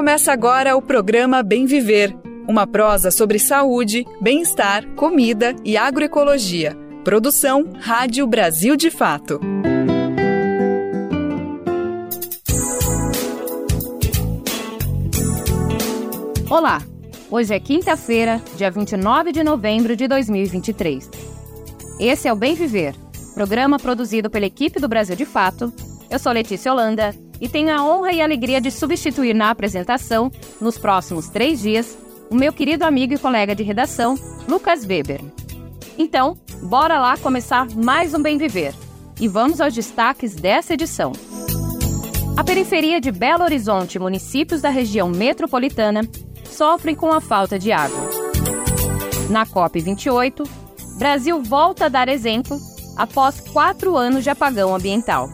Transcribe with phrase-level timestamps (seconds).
[0.00, 2.16] Começa agora o programa Bem Viver,
[2.48, 6.74] uma prosa sobre saúde, bem-estar, comida e agroecologia.
[7.04, 9.38] Produção Rádio Brasil de Fato.
[16.48, 16.80] Olá!
[17.30, 21.10] Hoje é quinta-feira, dia 29 de novembro de 2023.
[22.00, 22.94] Esse é o Bem Viver,
[23.34, 25.70] programa produzido pela equipe do Brasil de Fato.
[26.08, 30.76] Eu sou Letícia Holanda e tenho a honra e alegria de substituir na apresentação, nos
[30.76, 31.96] próximos três dias,
[32.30, 34.14] o meu querido amigo e colega de redação,
[34.48, 35.20] Lucas Weber.
[35.98, 38.74] Então, bora lá começar mais um Bem Viver.
[39.20, 41.12] E vamos aos destaques dessa edição.
[42.36, 46.02] A periferia de Belo Horizonte e municípios da região metropolitana
[46.44, 48.08] sofrem com a falta de água.
[49.28, 50.48] Na COP28,
[50.98, 52.58] Brasil volta a dar exemplo
[52.96, 55.28] após quatro anos de apagão ambiental.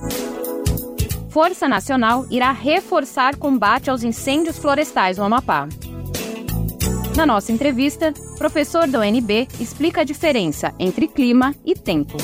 [1.37, 5.69] Força Nacional irá reforçar combate aos incêndios florestais no Amapá.
[7.15, 12.17] Na nossa entrevista, professor do UNB explica a diferença entre clima e tempo.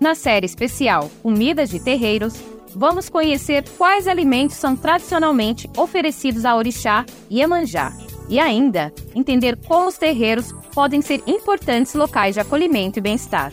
[0.00, 2.42] Na série especial Comidas de Terreiros,
[2.74, 7.92] vamos conhecer quais alimentos são tradicionalmente oferecidos a orixá e Iemanjá,
[8.30, 13.52] e ainda entender como os terreiros podem ser importantes locais de acolhimento e bem-estar.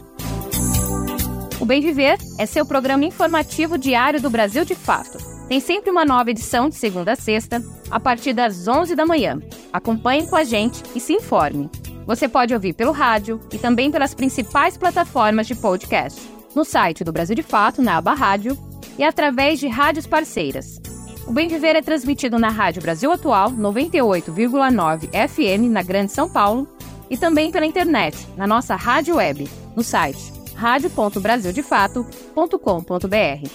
[1.59, 5.17] O Bem Viver é seu programa informativo diário do Brasil de Fato.
[5.49, 9.41] Tem sempre uma nova edição de segunda a sexta, a partir das 11 da manhã.
[9.73, 11.69] Acompanhe com a gente e se informe.
[12.05, 16.21] Você pode ouvir pelo rádio e também pelas principais plataformas de podcast.
[16.55, 18.57] No site do Brasil de Fato, na aba Rádio,
[18.97, 20.80] e através de rádios parceiras.
[21.27, 26.67] O Bem Viver é transmitido na Rádio Brasil Atual, 98,9 FM, na Grande São Paulo,
[27.09, 33.49] e também pela internet, na nossa rádio web, no site radio.brasildefato.com.br.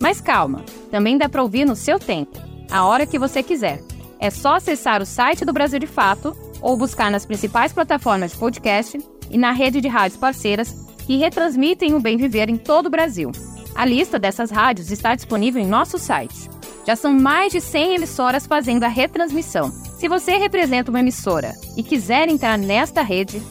[0.00, 2.38] Mas calma, também dá para ouvir no seu tempo,
[2.70, 3.82] a hora que você quiser.
[4.18, 8.38] É só acessar o site do Brasil de Fato ou buscar nas principais plataformas de
[8.38, 8.98] podcast
[9.30, 10.74] e na rede de rádios parceiras
[11.06, 13.30] que retransmitem o Bem Viver em todo o Brasil.
[13.74, 16.48] A lista dessas rádios está disponível em nosso site.
[16.86, 19.70] Já são mais de 100 emissoras fazendo a retransmissão.
[19.98, 23.42] Se você representa uma emissora e quiser entrar nesta rede,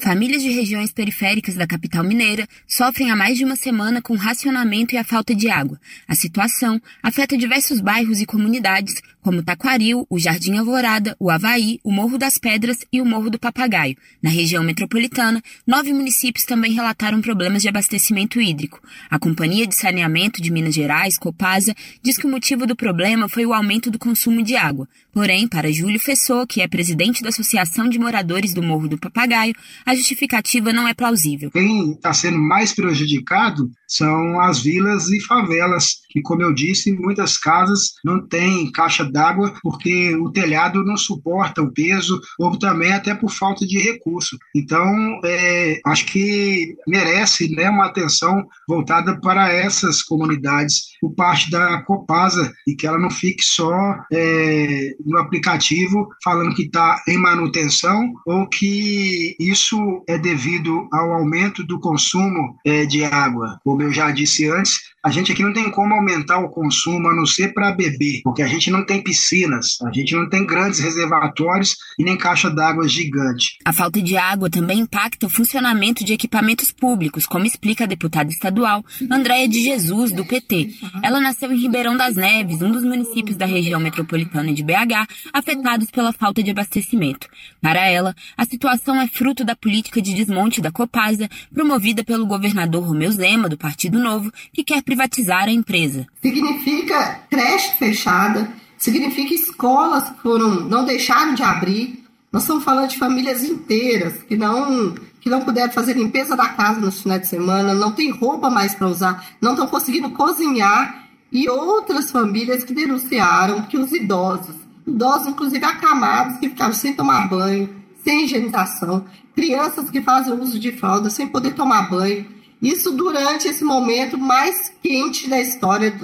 [0.01, 4.95] Famílias de regiões periféricas da capital mineira sofrem há mais de uma semana com racionamento
[4.95, 5.81] e a falta de água.
[6.07, 11.91] A situação afeta diversos bairros e comunidades, como Taquaril, o Jardim Alvorada, o Havaí, o
[11.91, 13.97] Morro das Pedras e o Morro do Papagaio.
[14.23, 18.79] Na região metropolitana, nove municípios também relataram problemas de abastecimento hídrico.
[19.09, 23.47] A Companhia de Saneamento de Minas Gerais, Copasa, diz que o motivo do problema foi
[23.47, 24.87] o aumento do consumo de água.
[25.11, 29.55] Porém, para Júlio Fessô, que é presidente da Associação de Moradores do Morro do Papagaio,
[29.87, 31.51] a justificativa não é plausível.
[31.51, 37.39] Quem está sendo mais prejudicado são as vilas e favelas, que, como eu disse, muitas
[37.39, 43.15] casas não têm caixa d'água porque o telhado não suporta o peso, ou também até
[43.15, 44.37] por falta de recurso.
[44.55, 44.85] Então,
[45.25, 52.53] é, acho que merece né, uma atenção voltada para essas comunidades por parte da Copasa
[52.67, 53.73] e que ela não fique só
[54.13, 61.65] é, no aplicativo falando que está em manutenção ou que isso é devido ao aumento
[61.65, 63.61] do consumo é, de água.
[63.63, 67.15] Como eu já disse antes, a gente aqui não tem como aumentar o consumo a
[67.15, 70.81] não ser para beber, porque a gente não tem piscinas, a gente não tem grandes
[70.81, 73.59] reservatórios e nem caixa d'água gigante.
[73.67, 78.31] A falta de água também impacta o funcionamento de equipamentos públicos, como explica a deputada
[78.31, 80.71] estadual Andréia de Jesus, do PT.
[81.03, 85.91] Ela nasceu em Ribeirão das Neves, um dos municípios da região metropolitana de BH, afetados
[85.91, 87.29] pela falta de abastecimento.
[87.61, 92.87] Para ela, a situação é fruto da política de desmonte da Copasa, promovida pelo governador
[92.87, 96.07] Romeu Zema, do Partido Novo, que quer privatizar a empresa.
[96.23, 98.49] Significa creche fechada,
[98.79, 102.05] significa escolas que foram, não deixaram de abrir.
[102.31, 106.79] Nós estamos falando de famílias inteiras que não que não puderam fazer limpeza da casa
[106.79, 111.49] no final de semana, não tem roupa mais para usar, não estão conseguindo cozinhar e
[111.49, 114.55] outras famílias que denunciaram que os idosos,
[114.87, 117.75] idosos inclusive acamados, que ficaram sem tomar banho,
[118.05, 122.27] sem higienização, crianças que fazem uso de fralda sem poder tomar banho,
[122.65, 125.95] isso durante esse momento mais quente da história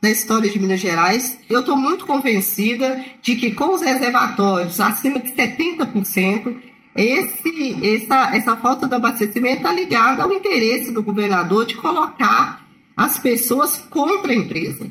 [0.00, 1.38] da história de Minas Gerais.
[1.48, 6.56] Eu estou muito convencida de que com os reservatórios acima de 70%,
[6.94, 13.18] esse, essa, essa falta de abastecimento está ligada ao interesse do governador de colocar as
[13.18, 14.86] pessoas contra a empresa.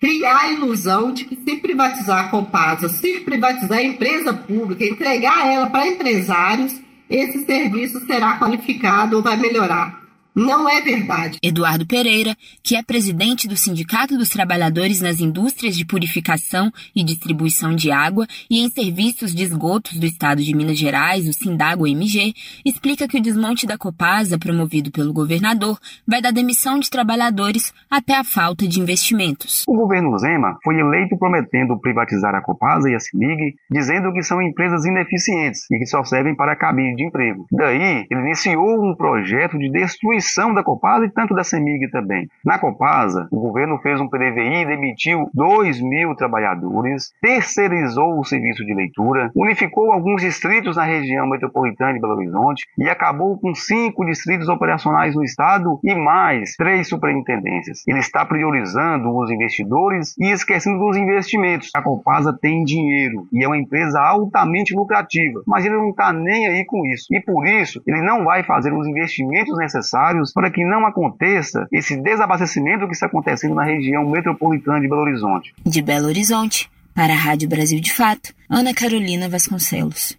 [0.00, 5.46] Criar a ilusão de que se privatizar a Copasa, se privatizar a empresa pública, entregar
[5.46, 6.80] ela para empresários,
[7.10, 10.05] esse serviço será qualificado ou vai melhorar.
[10.36, 11.38] Não é verdade.
[11.42, 17.74] Eduardo Pereira, que é presidente do Sindicato dos Trabalhadores nas Indústrias de Purificação e Distribuição
[17.74, 22.34] de Água e em Serviços de Esgotos do Estado de Minas Gerais, o Sindago MG,
[22.66, 28.14] explica que o desmonte da Copasa, promovido pelo governador, vai da demissão de trabalhadores até
[28.14, 29.64] a falta de investimentos.
[29.66, 34.42] O governo Zema foi eleito prometendo privatizar a Copasa e a CIMIG, dizendo que são
[34.42, 37.46] empresas ineficientes e que só servem para cabide de emprego.
[37.50, 42.28] Daí, ele iniciou um projeto de destruição da Copasa e tanto da CEMIG também.
[42.44, 48.74] Na Copasa, o governo fez um PDVI demitiu 2 mil trabalhadores, terceirizou o serviço de
[48.74, 54.48] leitura, unificou alguns distritos na região metropolitana de Belo Horizonte e acabou com cinco distritos
[54.48, 57.82] operacionais no estado e mais três superintendências.
[57.86, 61.70] Ele está priorizando os investidores e esquecendo dos investimentos.
[61.74, 66.46] A Copasa tem dinheiro e é uma empresa altamente lucrativa, mas ele não está nem
[66.46, 67.06] aí com isso.
[67.10, 71.66] E por isso, ele não vai fazer os investimentos necessários necessários para que não aconteça
[71.72, 75.54] esse desabastecimento que está acontecendo na região metropolitana de Belo Horizonte.
[75.64, 80.16] De Belo Horizonte, para a Rádio Brasil de Fato, Ana Carolina Vasconcelos.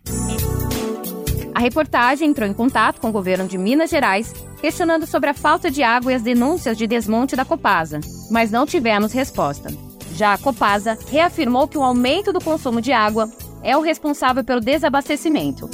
[1.53, 5.71] A reportagem entrou em contato com o governo de Minas Gerais, questionando sobre a falta
[5.71, 7.99] de água e as denúncias de desmonte da Copasa,
[8.29, 9.69] mas não tivemos resposta.
[10.13, 13.27] Já a Copasa reafirmou que o aumento do consumo de água
[13.63, 15.67] é o responsável pelo desabastecimento.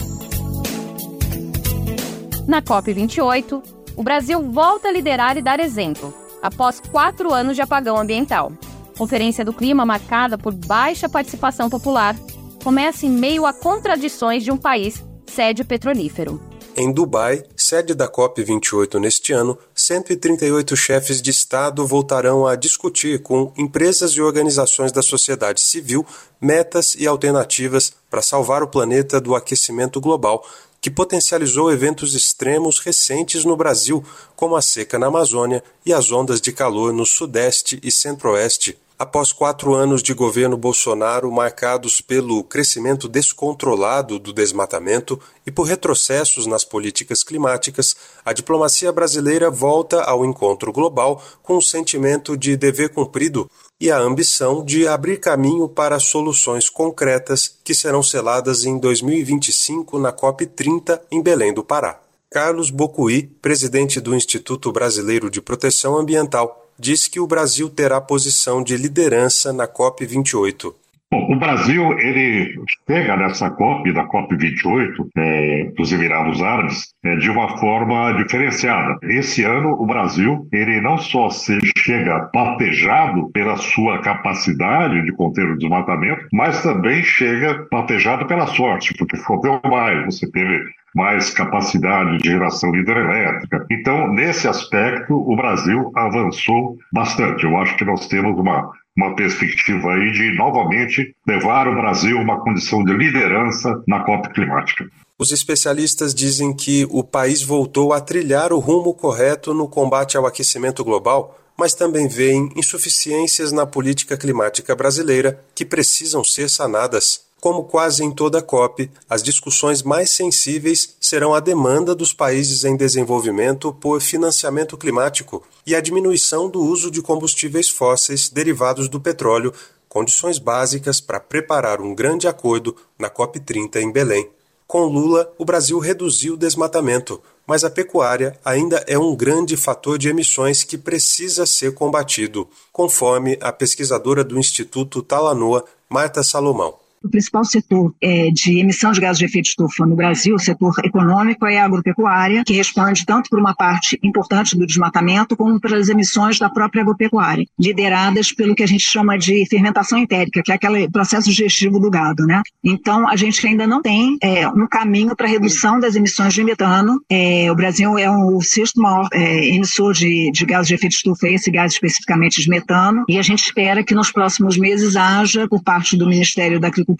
[2.47, 7.97] Na COP28, o Brasil volta a liderar e dar exemplo, após quatro anos de apagão
[7.97, 8.51] ambiental.
[8.97, 12.15] Conferência do Clima marcada por baixa participação popular
[12.63, 16.39] começa em meio a contradições de um país sede petrolífero.
[16.75, 23.53] Em Dubai, sede da COP28 neste ano, 138 chefes de Estado voltarão a discutir com
[23.55, 26.03] empresas e organizações da sociedade civil
[26.41, 30.43] metas e alternativas para salvar o planeta do aquecimento global
[30.83, 34.03] que potencializou eventos extremos recentes no Brasil,
[34.35, 38.77] como a seca na Amazônia e as ondas de calor no Sudeste e Centro-Oeste.
[38.99, 46.45] Após quatro anos de governo Bolsonaro marcados pelo crescimento descontrolado do desmatamento e por retrocessos
[46.45, 47.95] nas políticas climáticas,
[48.25, 53.49] a diplomacia brasileira volta ao encontro global com o sentimento de dever cumprido
[53.83, 60.13] e a ambição de abrir caminho para soluções concretas que serão seladas em 2025 na
[60.13, 61.99] COP30 em Belém do Pará.
[62.31, 68.63] Carlos Bocuí, presidente do Instituto Brasileiro de Proteção Ambiental, diz que o Brasil terá posição
[68.63, 70.73] de liderança na COP28.
[71.13, 72.55] Bom, o Brasil, ele
[72.89, 78.97] chega nessa COP, da COP 28, é, dos Emirados Árabes, é, de uma forma diferenciada.
[79.03, 85.45] Esse ano, o Brasil, ele não só se chega patejado pela sua capacidade de conter
[85.45, 90.63] o desmatamento, mas também chega patejado pela sorte, porque choveu mais, você teve
[90.95, 93.65] mais capacidade de geração hidrelétrica.
[93.69, 97.43] Então, nesse aspecto, o Brasil avançou bastante.
[97.43, 102.21] Eu acho que nós temos uma uma perspectiva aí de novamente levar o Brasil a
[102.21, 104.85] uma condição de liderança na COP climática.
[105.17, 110.25] Os especialistas dizem que o país voltou a trilhar o rumo correto no combate ao
[110.25, 117.22] aquecimento global, mas também veem insuficiências na política climática brasileira que precisam ser sanadas.
[117.43, 122.77] Como quase em toda COP, as discussões mais sensíveis serão a demanda dos países em
[122.77, 129.53] desenvolvimento por financiamento climático e a diminuição do uso de combustíveis fósseis derivados do petróleo,
[129.89, 134.29] condições básicas para preparar um grande acordo na COP30 em Belém.
[134.65, 139.97] Com Lula, o Brasil reduziu o desmatamento, mas a pecuária ainda é um grande fator
[139.97, 146.81] de emissões que precisa ser combatido, conforme a pesquisadora do Instituto Talanoa, Marta Salomão.
[147.03, 150.73] O principal setor é, de emissão de gases de efeito estufa no Brasil, o setor
[150.85, 155.89] econômico, é a agropecuária, que responde tanto por uma parte importante do desmatamento como pelas
[155.89, 160.55] emissões da própria agropecuária, lideradas pelo que a gente chama de fermentação entérica, que é
[160.55, 162.41] aquele processo digestivo do gado, né?
[162.63, 167.01] Então, a gente ainda não tem é, um caminho para redução das emissões de metano.
[167.09, 171.27] É, o Brasil é o sexto maior é, emissor de, de gases de efeito estufa,
[171.27, 175.61] esse gás especificamente de metano, e a gente espera que nos próximos meses haja, por
[175.61, 176.92] parte do Ministério da Agricultura,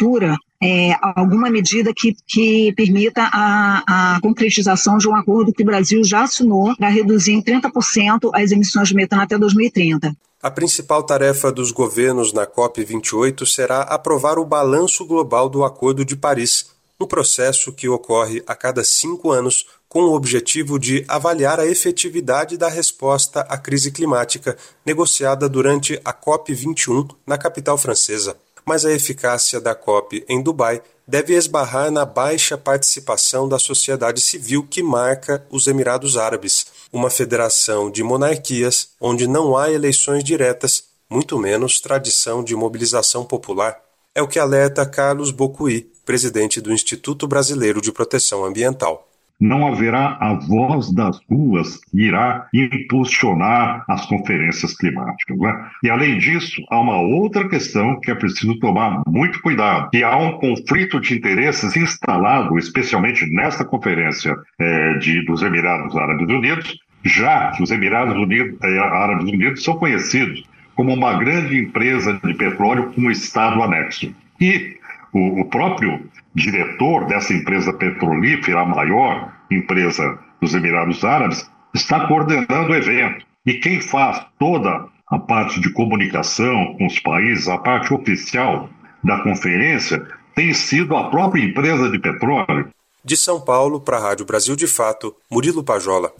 [0.62, 6.02] é, alguma medida que, que permita a, a concretização de um acordo que o Brasil
[6.04, 10.16] já assinou para reduzir em 30% as emissões de metano até 2030.
[10.42, 16.16] A principal tarefa dos governos na COP28 será aprovar o balanço global do Acordo de
[16.16, 21.68] Paris, um processo que ocorre a cada cinco anos com o objetivo de avaliar a
[21.68, 28.36] efetividade da resposta à crise climática negociada durante a COP21 na capital francesa.
[28.66, 34.66] Mas a eficácia da COP em Dubai deve esbarrar na baixa participação da sociedade civil
[34.66, 41.38] que marca os Emirados Árabes, uma federação de monarquias onde não há eleições diretas, muito
[41.38, 43.82] menos tradição de mobilização popular.
[44.16, 49.10] É o que alerta Carlos Bocuí, presidente do Instituto Brasileiro de Proteção Ambiental
[49.44, 55.38] não haverá a voz das ruas que irá impulsionar as conferências climáticas.
[55.38, 55.70] Né?
[55.84, 60.16] E, além disso, há uma outra questão que é preciso tomar muito cuidado, que há
[60.16, 67.52] um conflito de interesses instalado, especialmente nesta conferência é, de, dos Emirados Árabes Unidos, já
[67.52, 70.42] que os Emirados Unidos, é, Árabes Unidos são conhecidos
[70.74, 74.16] como uma grande empresa de petróleo com um Estado anexo.
[74.40, 74.78] E
[75.12, 76.00] o, o próprio
[76.34, 83.26] diretor dessa empresa petrolífera, maior empresa dos Emirados Árabes, está coordenando o evento.
[83.46, 88.70] E quem faz toda a parte de comunicação com os países, a parte oficial
[89.04, 92.70] da conferência, tem sido a própria empresa de petróleo.
[93.04, 96.14] De São Paulo para a Rádio Brasil de Fato, Murilo Pajola.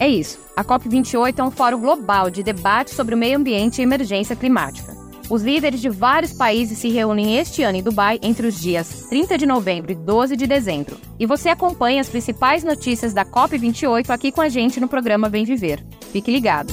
[0.00, 0.40] É isso.
[0.56, 5.01] A COP28 é um fórum global de debate sobre o meio ambiente e emergência climática.
[5.32, 9.38] Os líderes de vários países se reúnem este ano em Dubai entre os dias 30
[9.38, 10.98] de novembro e 12 de dezembro.
[11.18, 15.46] E você acompanha as principais notícias da COP28 aqui com a gente no programa Bem
[15.46, 15.82] Viver.
[16.12, 16.70] Fique ligado.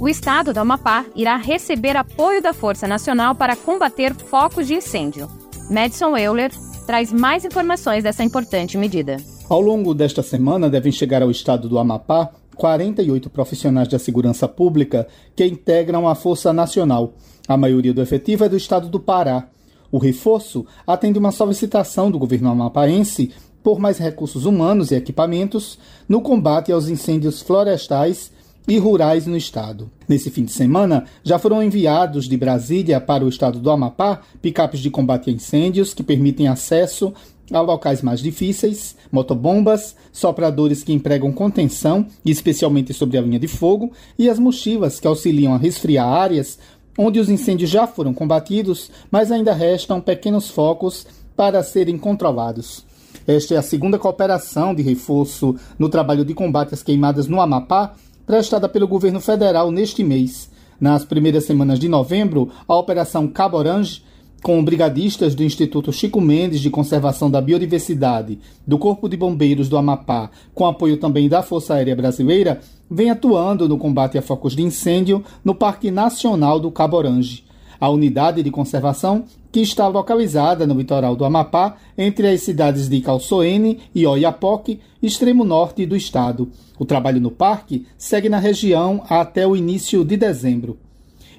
[0.00, 5.30] O estado do Amapá irá receber apoio da Força Nacional para combater focos de incêndio.
[5.70, 6.50] Madison Euler
[6.84, 9.18] traz mais informações dessa importante medida.
[9.48, 15.06] Ao longo desta semana devem chegar ao estado do Amapá 48 profissionais da segurança pública
[15.34, 17.14] que integram a Força Nacional.
[17.46, 19.48] A maioria do efetivo é do estado do Pará.
[19.90, 23.30] O reforço atende uma solicitação do governo amapaense
[23.62, 28.30] por mais recursos humanos e equipamentos no combate aos incêndios florestais
[28.66, 29.90] e rurais no estado.
[30.06, 34.80] Nesse fim de semana, já foram enviados de Brasília para o estado do Amapá picapes
[34.80, 37.14] de combate a incêndios que permitem acesso
[37.50, 43.92] a locais mais difíceis, motobombas, sopradores que empregam contenção, especialmente sobre a linha de fogo,
[44.18, 46.58] e as mochilas que auxiliam a resfriar áreas
[46.98, 52.84] onde os incêndios já foram combatidos, mas ainda restam pequenos focos para serem controlados.
[53.24, 57.94] Esta é a segunda cooperação de reforço no trabalho de combate às queimadas no Amapá,
[58.26, 60.50] prestada pelo governo federal neste mês.
[60.80, 64.02] Nas primeiras semanas de novembro, a Operação Cabo Orange
[64.42, 69.76] com brigadistas do Instituto Chico Mendes de Conservação da Biodiversidade, do Corpo de Bombeiros do
[69.76, 74.62] Amapá, com apoio também da Força Aérea Brasileira, vem atuando no combate a focos de
[74.62, 77.44] incêndio no Parque Nacional do Cabo Orange.
[77.80, 83.00] A unidade de conservação, que está localizada no litoral do Amapá, entre as cidades de
[83.00, 86.50] Calçoene e Oiapoque, extremo norte do estado.
[86.78, 90.78] O trabalho no parque segue na região até o início de dezembro.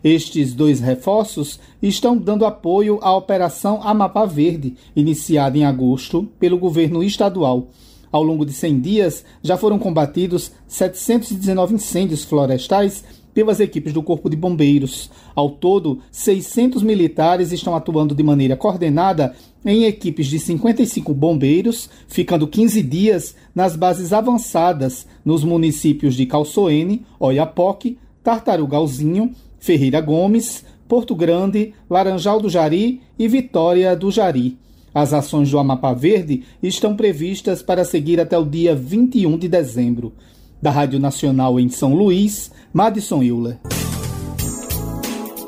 [0.03, 7.03] Estes dois reforços estão dando apoio à Operação Amapá Verde, iniciada em agosto pelo governo
[7.03, 7.67] estadual.
[8.11, 13.03] Ao longo de 100 dias, já foram combatidos 719 incêndios florestais
[13.33, 15.11] pelas equipes do Corpo de Bombeiros.
[15.35, 22.47] Ao todo, 600 militares estão atuando de maneira coordenada em equipes de 55 bombeiros, ficando
[22.47, 31.73] 15 dias nas bases avançadas nos municípios de Calçoene, Oiapoque, Tartarugalzinho, Ferreira Gomes, Porto Grande,
[31.89, 34.57] Laranjal do Jari e Vitória do Jari.
[34.93, 40.13] As ações do Amapá Verde estão previstas para seguir até o dia 21 de dezembro.
[40.61, 43.59] Da Rádio Nacional em São Luís, Madison Euler.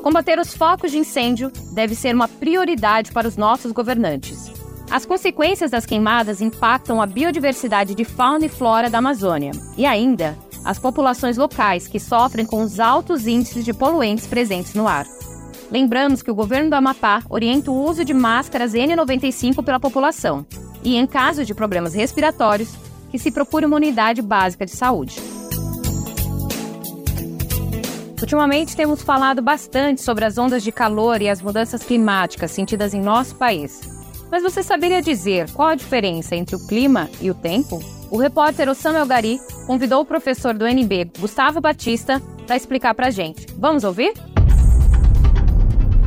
[0.04, 4.52] Combater os focos de incêndio deve ser uma prioridade para os nossos governantes.
[4.90, 10.38] As consequências das queimadas impactam a biodiversidade de fauna e flora da Amazônia e ainda
[10.64, 15.08] as populações locais que sofrem com os altos índices de poluentes presentes no ar.
[15.72, 20.46] Lembramos que o governo do Amapá orienta o uso de máscaras N95 pela população
[20.84, 22.74] e, em caso de problemas respiratórios,
[23.10, 25.16] que se procure uma unidade básica de saúde.
[28.22, 33.02] Ultimamente temos falado bastante sobre as ondas de calor e as mudanças climáticas sentidas em
[33.02, 33.82] nosso país.
[34.30, 37.82] Mas você saberia dizer qual a diferença entre o clima e o tempo?
[38.12, 43.10] O repórter Osama Gari convidou o professor do NB, Gustavo Batista, para explicar para a
[43.10, 43.48] gente.
[43.58, 44.12] Vamos ouvir?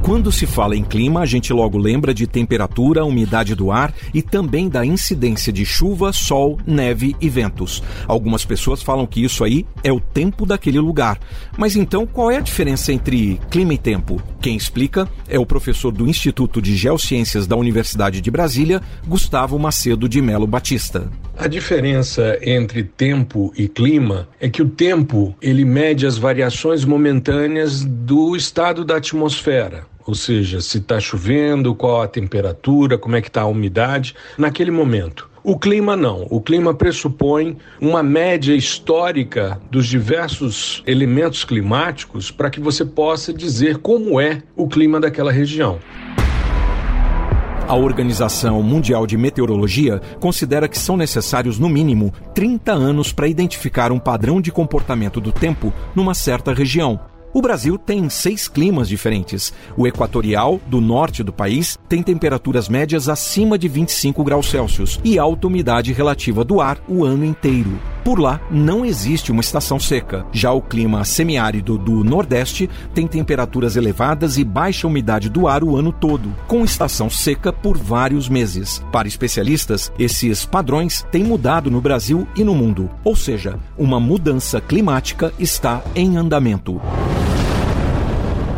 [0.03, 4.21] Quando se fala em clima, a gente logo lembra de temperatura, umidade do ar e
[4.21, 7.83] também da incidência de chuva, sol, neve e ventos.
[8.07, 11.19] Algumas pessoas falam que isso aí é o tempo daquele lugar.
[11.57, 14.23] Mas então, qual é a diferença entre clima e tempo?
[14.43, 20.07] Quem explica é o professor do Instituto de Geociências da Universidade de Brasília, Gustavo Macedo
[20.07, 21.11] de Melo Batista.
[21.37, 27.85] A diferença entre tempo e clima é que o tempo ele mede as variações momentâneas
[27.85, 33.29] do estado da atmosfera ou seja, se está chovendo, qual a temperatura, como é que
[33.29, 35.31] está a umidade naquele momento.
[35.43, 36.27] O clima não.
[36.31, 43.79] O clima pressupõe uma média histórica dos diversos elementos climáticos para que você possa dizer
[43.79, 45.79] como é o clima daquela região.
[47.67, 53.91] A Organização Mundial de Meteorologia considera que são necessários, no mínimo, 30 anos para identificar
[53.91, 57.01] um padrão de comportamento do tempo numa certa região.
[57.35, 59.53] O Brasil tem seis climas diferentes.
[59.77, 65.19] O equatorial, do norte do país, tem temperaturas médias acima de 25 graus Celsius e
[65.19, 67.77] alta umidade relativa do ar o ano inteiro.
[68.05, 70.25] Por lá, não existe uma estação seca.
[70.31, 75.75] Já o clima semiárido do Nordeste tem temperaturas elevadas e baixa umidade do ar o
[75.75, 78.81] ano todo, com estação seca por vários meses.
[78.93, 84.61] Para especialistas, esses padrões têm mudado no Brasil e no mundo, ou seja, uma mudança
[84.61, 86.81] climática está em andamento.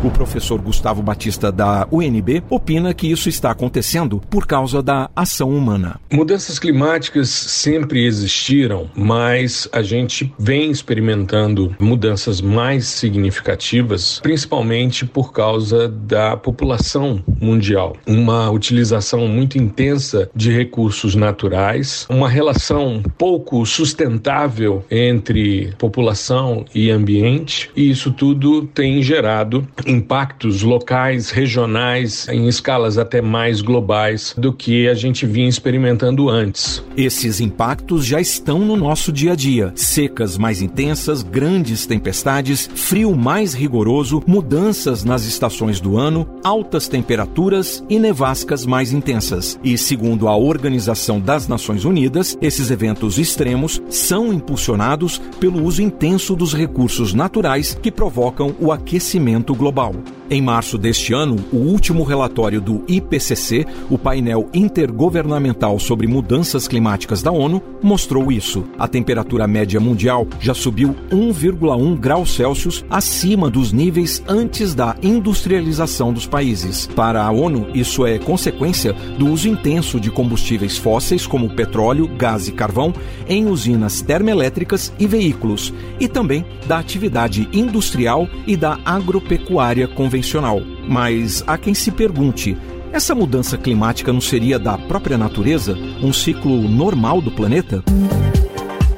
[0.03, 5.49] O professor Gustavo Batista da UNB opina que isso está acontecendo por causa da ação
[5.49, 5.99] humana.
[6.13, 15.89] Mudanças climáticas sempre existiram, mas a gente vem experimentando mudanças mais significativas, principalmente por causa
[15.89, 17.97] da população mundial.
[18.05, 27.71] Uma utilização muito intensa de recursos naturais, uma relação pouco sustentável entre população e ambiente,
[27.75, 34.87] e isso tudo tem gerado impactos locais, regionais, em escalas até mais globais do que
[34.87, 36.83] a gente vinha experimentando antes.
[36.95, 43.15] Esses impactos já estão no nosso dia a dia: secas mais intensas, grandes tempestades, frio
[43.15, 49.57] mais rigoroso, mudanças nas estações do ano, altas temperaturas e nevascas mais intensas.
[49.63, 56.35] E segundo a Organização das Nações Unidas, esses eventos extremos são impulsionados pelo uso intenso
[56.35, 59.93] dos recursos naturais que provocam o aquecimento global global.
[60.29, 67.21] Em março deste ano, o último relatório do IPCC, o painel intergovernamental sobre mudanças climáticas
[67.21, 68.65] da ONU, mostrou isso.
[68.77, 76.11] A temperatura média mundial já subiu 1,1 graus Celsius acima dos níveis antes da industrialização
[76.11, 76.87] dos países.
[76.87, 82.49] Para a ONU, isso é consequência do uso intenso de combustíveis fósseis como petróleo, gás
[82.49, 82.93] e carvão
[83.29, 90.61] em usinas termoelétricas e veículos, e também da atividade industrial e da agropecuária convencional convencional.
[90.87, 92.57] Mas há quem se pergunte:
[92.91, 97.83] essa mudança climática não seria da própria natureza um ciclo normal do planeta?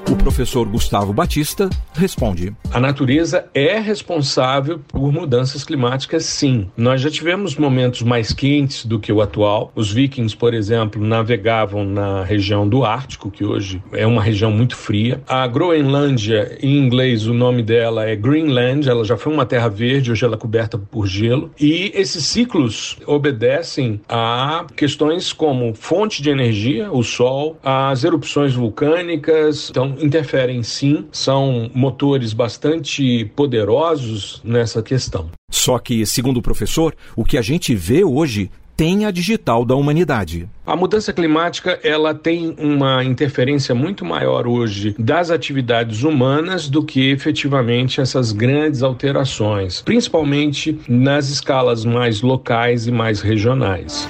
[0.09, 6.67] O professor Gustavo Batista responde: A natureza é responsável por mudanças climáticas, sim.
[6.75, 9.71] Nós já tivemos momentos mais quentes do que o atual.
[9.75, 14.75] Os vikings, por exemplo, navegavam na região do Ártico, que hoje é uma região muito
[14.75, 15.21] fria.
[15.27, 20.11] A Groenlândia, em inglês, o nome dela é Greenland, ela já foi uma terra verde,
[20.11, 21.51] hoje ela é coberta por gelo.
[21.59, 29.69] E esses ciclos obedecem a questões como fonte de energia, o sol, as erupções vulcânicas.
[29.69, 35.29] Então, interferem sim, são motores bastante poderosos nessa questão.
[35.51, 39.75] Só que, segundo o professor, o que a gente vê hoje tem a digital da
[39.75, 40.47] humanidade.
[40.65, 47.11] A mudança climática ela tem uma interferência muito maior hoje das atividades humanas do que
[47.11, 54.07] efetivamente essas grandes alterações, principalmente nas escalas mais locais e mais regionais.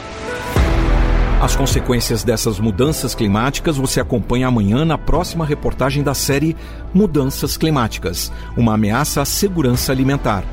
[1.41, 6.53] As consequências dessas mudanças climáticas você acompanha amanhã na próxima reportagem da série
[6.93, 10.43] Mudanças Climáticas uma ameaça à segurança alimentar.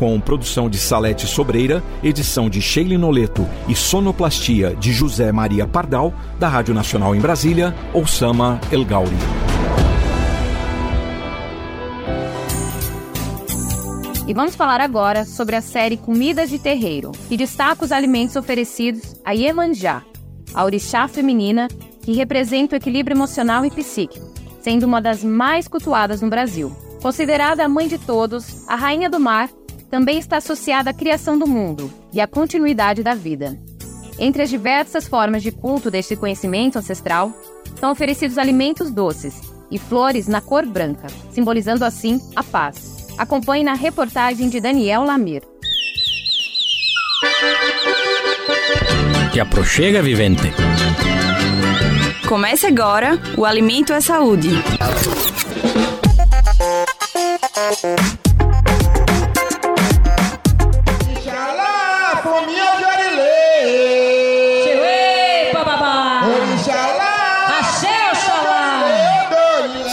[0.00, 6.12] Com produção de Salete Sobreira, edição de Sheila Noleto e sonoplastia de José Maria Pardal,
[6.40, 9.14] da Rádio Nacional em Brasília, Oussama El Gauri.
[14.26, 19.14] E vamos falar agora sobre a série Comidas de Terreiro, que destaca os alimentos oferecidos
[19.24, 20.02] a Iemanjá,
[20.54, 21.68] a orixá feminina
[22.02, 26.74] que representa o equilíbrio emocional e psíquico, sendo uma das mais cultuadas no Brasil.
[27.00, 29.48] Considerada a mãe de todos, a rainha do mar
[29.90, 33.58] também está associada à criação do mundo e à continuidade da vida.
[34.18, 37.32] Entre as diversas formas de culto deste conhecimento ancestral,
[37.78, 43.06] são oferecidos alimentos doces e flores na cor branca, simbolizando assim a paz.
[43.18, 45.42] Acompanhe na reportagem de Daniel Lamir.
[49.32, 50.52] Te aproxega, vivente.
[52.28, 54.50] Comece agora o Alimento é Saúde.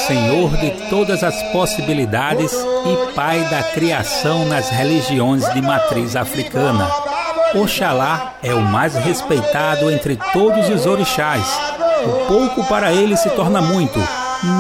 [0.06, 7.09] Senhor de todas as possibilidades e Pai da criação nas religiões de matriz africana.
[7.56, 11.60] Oxalá é o mais respeitado entre todos os orixás.
[12.06, 14.00] O pouco para ele se torna muito,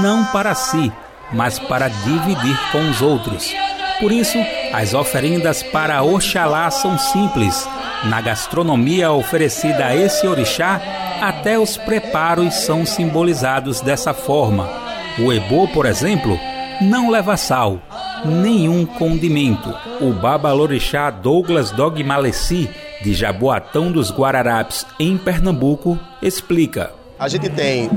[0.01, 0.91] não para si,
[1.31, 3.53] mas para dividir com os outros.
[3.99, 4.37] Por isso,
[4.73, 7.69] as oferendas para Oxalá são simples.
[8.05, 10.81] Na gastronomia oferecida a esse orixá,
[11.21, 14.67] até os preparos são simbolizados dessa forma.
[15.19, 16.39] O ebô, por exemplo,
[16.81, 17.79] não leva sal,
[18.25, 19.73] nenhum condimento.
[20.01, 22.69] O babalorixá Douglas Dogmaleci,
[23.01, 26.91] de Jaboatão dos Guararapes, em Pernambuco, explica.
[27.17, 27.89] A gente tem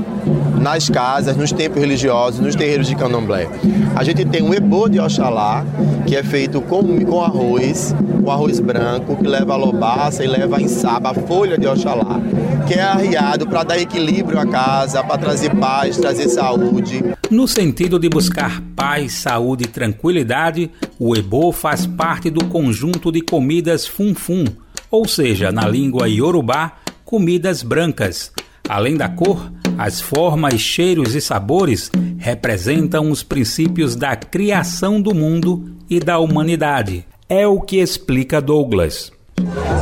[0.62, 3.48] nas casas, nos templos religiosos, nos terreiros de candomblé.
[3.96, 5.66] A gente tem um ebô de Oxalá,
[6.06, 10.58] que é feito com, com arroz, com arroz branco, que leva a lobaça e leva
[10.58, 12.20] a insaba, a folha de Oxalá,
[12.66, 17.02] que é arriado para dar equilíbrio à casa, para trazer paz, trazer saúde.
[17.28, 23.20] No sentido de buscar paz, saúde e tranquilidade, o ebô faz parte do conjunto de
[23.20, 24.44] comidas fum-fum,
[24.88, 28.32] ou seja, na língua iorubá, comidas brancas
[28.68, 35.76] Além da cor, as formas, cheiros e sabores representam os princípios da criação do mundo
[35.88, 37.04] e da humanidade.
[37.28, 39.12] É o que explica Douglas.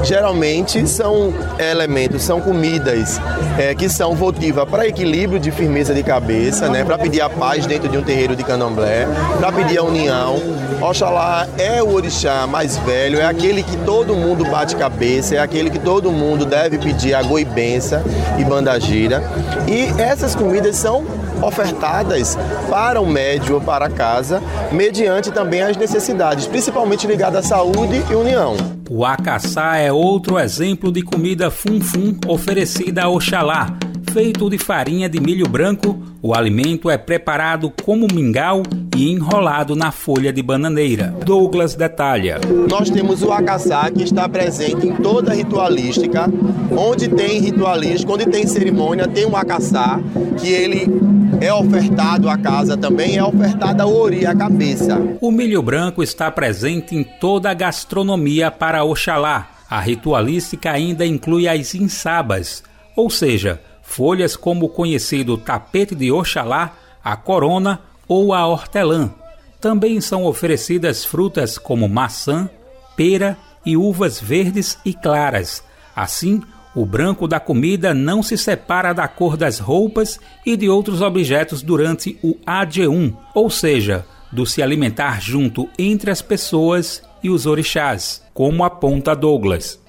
[0.02, 3.20] Geralmente são elementos, são comidas
[3.58, 7.66] é, que são votivas para equilíbrio de firmeza de cabeça, né, para pedir a paz
[7.66, 9.06] dentro de um terreiro de candomblé,
[9.38, 10.40] para pedir a união.
[10.80, 15.68] Oxalá é o orixá mais velho, é aquele que todo mundo bate cabeça, é aquele
[15.68, 18.02] que todo mundo deve pedir a goibença
[18.38, 19.22] e bandagira.
[19.68, 21.04] E essas comidas são
[21.42, 22.38] ofertadas
[22.70, 28.02] para o médio ou para a casa, mediante também as necessidades, principalmente ligadas à saúde
[28.10, 28.79] e união.
[28.92, 33.78] O acaçá é outro exemplo de comida fum-fum oferecida a Oxalá.
[34.12, 38.64] Feito de farinha de milho branco, o alimento é preparado como mingau
[39.00, 41.14] e enrolado na folha de bananeira.
[41.24, 42.38] Douglas detalha.
[42.68, 46.30] Nós temos o acaçá que está presente em toda ritualística.
[46.76, 49.98] Onde tem ritualística, onde tem cerimônia, tem um acaçá
[50.38, 50.86] que ele
[51.40, 55.00] é ofertado à casa também, é ofertada a ori, a cabeça.
[55.18, 59.48] O milho branco está presente em toda a gastronomia para Oxalá.
[59.70, 62.62] A ritualística ainda inclui as insabas,
[62.94, 69.14] ou seja, folhas como o conhecido tapete de Oxalá, a corona ou a hortelã.
[69.60, 72.50] Também são oferecidas frutas como maçã,
[72.96, 75.62] pera e uvas verdes e claras.
[75.94, 76.42] Assim,
[76.74, 81.62] o branco da comida não se separa da cor das roupas e de outros objetos
[81.62, 88.24] durante o AD1, ou seja, do se alimentar junto entre as pessoas e os orixás,
[88.34, 89.79] como aponta Douglas.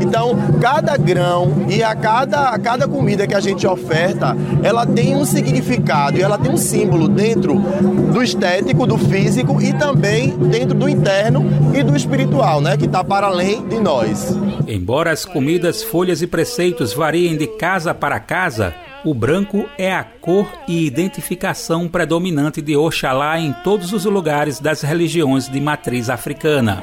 [0.00, 5.16] Então, cada grão e a cada, a cada comida que a gente oferta, ela tem
[5.16, 10.76] um significado e ela tem um símbolo dentro do estético, do físico e também dentro
[10.76, 14.36] do interno e do espiritual, né, que está para além de nós.
[14.66, 18.74] Embora as comidas, folhas e preceitos variem de casa para casa,
[19.04, 24.82] o branco é a cor e identificação predominante de Oxalá em todos os lugares das
[24.82, 26.82] religiões de matriz africana.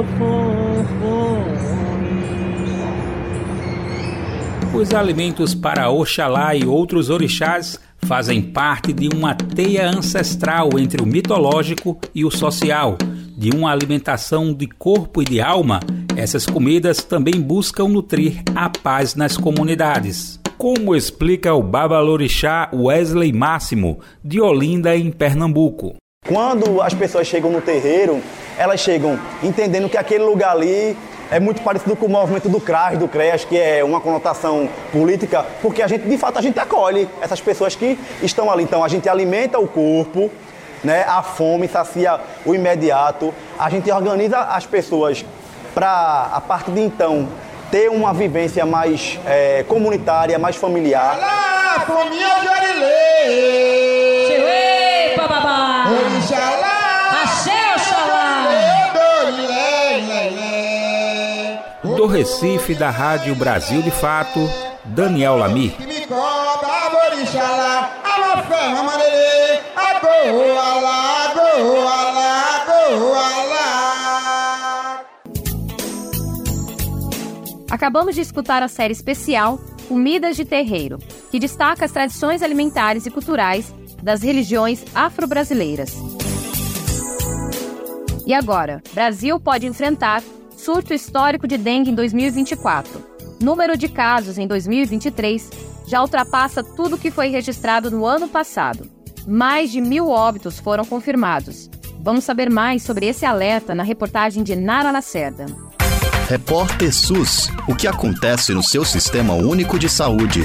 [4.71, 11.07] Os alimentos para Oxalá e outros orixás fazem parte de uma teia ancestral entre o
[11.07, 12.99] mitológico e o social.
[13.35, 15.79] De uma alimentação de corpo e de alma,
[16.15, 23.99] essas comidas também buscam nutrir a paz nas comunidades como explica o babalorixá Wesley Máximo,
[24.23, 25.95] de Olinda, em Pernambuco.
[26.27, 28.21] Quando as pessoas chegam no terreiro,
[28.55, 30.95] elas chegam entendendo que aquele lugar ali
[31.31, 35.43] é muito parecido com o movimento do CRAS, do CREAS, que é uma conotação política,
[35.63, 38.63] porque a gente, de fato, a gente acolhe essas pessoas que estão ali.
[38.63, 40.31] Então, a gente alimenta o corpo,
[40.83, 45.25] né, a fome, sacia o imediato, a gente organiza as pessoas
[45.73, 47.27] para, a partir de então,
[47.71, 51.15] ter uma vivência mais é, comunitária, mais familiar.
[51.15, 52.41] Alá, fominha
[54.27, 55.15] Cheguei,
[62.01, 64.39] Do Recife, da Rádio Brasil de Fato,
[64.85, 65.71] Daniel Lamy.
[77.69, 80.97] Acabamos de escutar a série especial Comidas de Terreiro,
[81.29, 85.95] que destaca as tradições alimentares e culturais das religiões afro-brasileiras.
[88.25, 90.23] E agora, Brasil pode enfrentar
[90.63, 93.03] surto histórico de dengue em 2024.
[93.41, 95.49] Número de casos em 2023
[95.87, 98.87] já ultrapassa tudo que foi registrado no ano passado.
[99.27, 101.69] Mais de mil óbitos foram confirmados.
[101.99, 105.47] Vamos saber mais sobre esse alerta na reportagem de Nara Lacerda.
[106.29, 110.41] Repórter SUS: O que acontece no seu sistema único de saúde?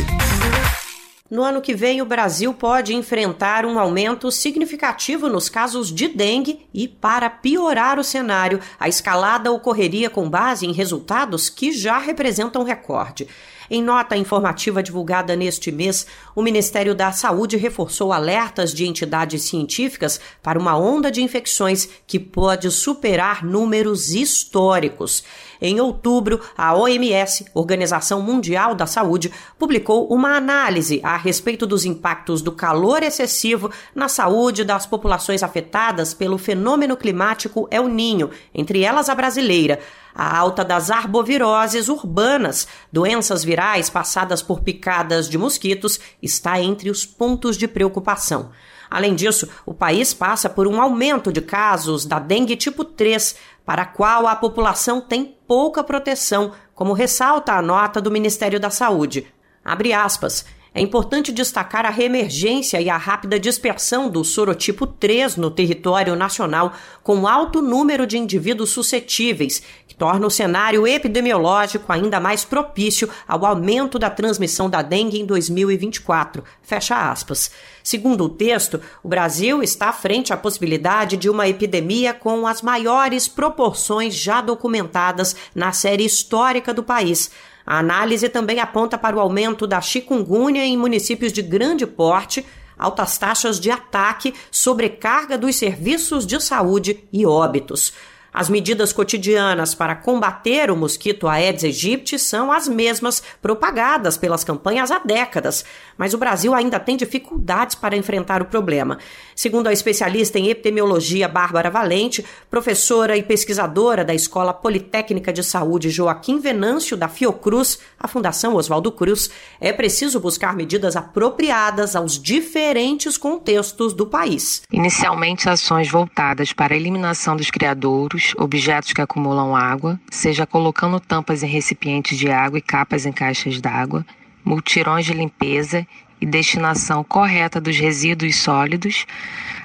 [1.28, 6.68] No ano que vem, o Brasil pode enfrentar um aumento significativo nos casos de dengue
[6.72, 12.62] e, para piorar o cenário, a escalada ocorreria com base em resultados que já representam
[12.62, 13.26] recorde.
[13.68, 20.20] Em nota informativa divulgada neste mês, o Ministério da Saúde reforçou alertas de entidades científicas
[20.40, 25.24] para uma onda de infecções que pode superar números históricos.
[25.60, 32.42] Em outubro, a OMS, Organização Mundial da Saúde, publicou uma análise a respeito dos impactos
[32.42, 39.08] do calor excessivo na saúde das populações afetadas pelo fenômeno climático El Ninho, entre elas
[39.08, 39.80] a brasileira
[40.16, 47.04] a alta das arboviroses urbanas, doenças virais passadas por picadas de mosquitos, está entre os
[47.04, 48.50] pontos de preocupação.
[48.88, 53.82] Além disso, o país passa por um aumento de casos da dengue tipo 3, para
[53.82, 59.26] a qual a população tem pouca proteção, como ressalta a nota do Ministério da Saúde.
[59.64, 60.44] Abre aspas.
[60.74, 66.74] É importante destacar a reemergência e a rápida dispersão do sorotipo 3 no território nacional,
[67.02, 69.62] com alto número de indivíduos suscetíveis,
[69.98, 76.44] torna o cenário epidemiológico ainda mais propício ao aumento da transmissão da dengue em 2024.
[76.62, 77.50] Fecha aspas.
[77.82, 83.28] Segundo o texto, o Brasil está frente à possibilidade de uma epidemia com as maiores
[83.28, 87.30] proporções já documentadas na série histórica do país.
[87.66, 92.44] A análise também aponta para o aumento da chikungunya em municípios de grande porte,
[92.78, 97.92] altas taxas de ataque, sobrecarga dos serviços de saúde e óbitos.
[98.36, 104.90] As medidas cotidianas para combater o mosquito Aedes aegypti são as mesmas propagadas pelas campanhas
[104.90, 105.64] há décadas,
[105.96, 108.98] mas o Brasil ainda tem dificuldades para enfrentar o problema.
[109.36, 115.90] Segundo a especialista em epidemiologia Bárbara Valente, professora e pesquisadora da Escola Politécnica de Saúde
[115.90, 119.28] Joaquim Venâncio da Fiocruz, a Fundação Oswaldo Cruz,
[119.60, 124.62] é preciso buscar medidas apropriadas aos diferentes contextos do país.
[124.72, 131.42] Inicialmente, ações voltadas para a eliminação dos criadouros objetos que acumulam água, seja colocando tampas
[131.42, 134.02] em recipientes de água e capas em caixas d'água,
[134.42, 135.86] multirões de limpeza
[136.20, 139.06] e destinação correta dos resíduos sólidos.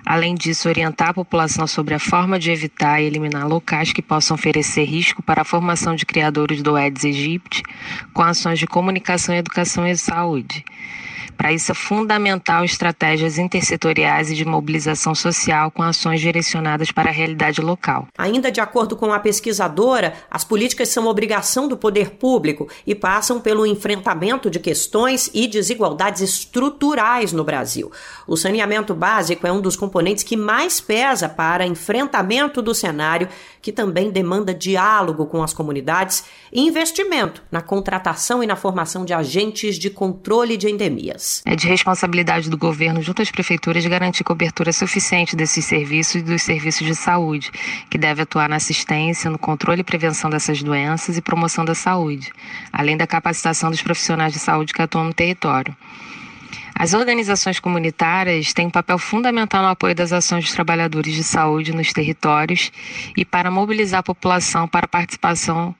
[0.05, 4.35] Além disso, orientar a população sobre a forma de evitar e eliminar locais que possam
[4.35, 7.63] oferecer risco para a formação de criadores do Aedes aegypti,
[8.13, 10.65] com ações de comunicação, educação e saúde.
[11.37, 17.13] Para isso é fundamental estratégias intersetoriais e de mobilização social com ações direcionadas para a
[17.13, 18.07] realidade local.
[18.17, 23.39] Ainda de acordo com a pesquisadora, as políticas são obrigação do poder público e passam
[23.39, 27.91] pelo enfrentamento de questões e desigualdades estruturais no Brasil.
[28.27, 33.27] O saneamento básico é um dos componentes que mais pesa para enfrentamento do cenário,
[33.61, 39.13] que também demanda diálogo com as comunidades e investimento na contratação e na formação de
[39.13, 41.41] agentes de controle de endemias.
[41.45, 46.41] É de responsabilidade do governo, junto às prefeituras, garantir cobertura suficiente desses serviços e dos
[46.41, 47.51] serviços de saúde,
[47.89, 52.31] que deve atuar na assistência, no controle e prevenção dessas doenças e promoção da saúde,
[52.71, 55.75] além da capacitação dos profissionais de saúde que atuam no território.
[56.81, 61.71] As organizações comunitárias têm um papel fundamental no apoio das ações dos trabalhadores de saúde
[61.71, 62.71] nos territórios
[63.15, 65.75] e para mobilizar a população para participação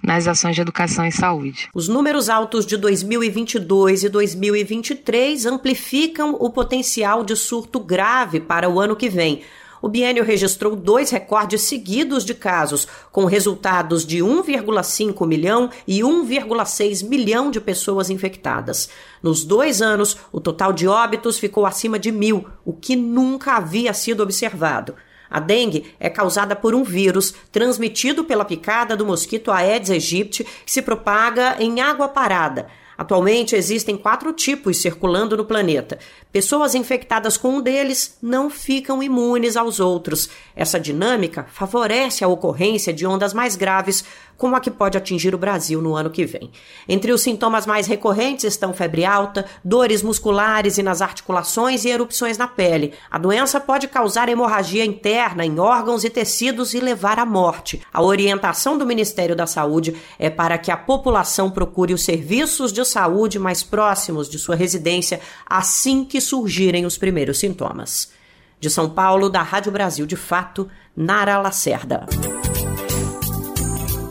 [0.00, 1.68] nas ações de educação e saúde.
[1.74, 8.78] Os números altos de 2022 e 2023 amplificam o potencial de surto grave para o
[8.78, 9.42] ano que vem.
[9.84, 17.06] O biênio registrou dois recordes seguidos de casos, com resultados de 1,5 milhão e 1,6
[17.06, 18.88] milhão de pessoas infectadas.
[19.22, 23.92] Nos dois anos, o total de óbitos ficou acima de mil, o que nunca havia
[23.92, 24.94] sido observado.
[25.28, 30.72] A dengue é causada por um vírus transmitido pela picada do mosquito Aedes aegypti que
[30.72, 32.68] se propaga em água parada.
[32.96, 35.98] Atualmente existem quatro tipos circulando no planeta.
[36.32, 40.28] Pessoas infectadas com um deles não ficam imunes aos outros.
[40.54, 44.04] Essa dinâmica favorece a ocorrência de ondas mais graves,
[44.36, 46.50] como a que pode atingir o Brasil no ano que vem.
[46.88, 52.36] Entre os sintomas mais recorrentes estão febre alta, dores musculares e nas articulações e erupções
[52.36, 52.92] na pele.
[53.10, 57.80] A doença pode causar hemorragia interna em órgãos e tecidos e levar à morte.
[57.92, 62.84] A orientação do Ministério da Saúde é para que a população procure os serviços de
[62.84, 68.12] saúde mais próximos de sua residência assim que surgirem os primeiros sintomas.
[68.60, 72.06] De São Paulo, da Rádio Brasil de Fato, Nara Lacerda.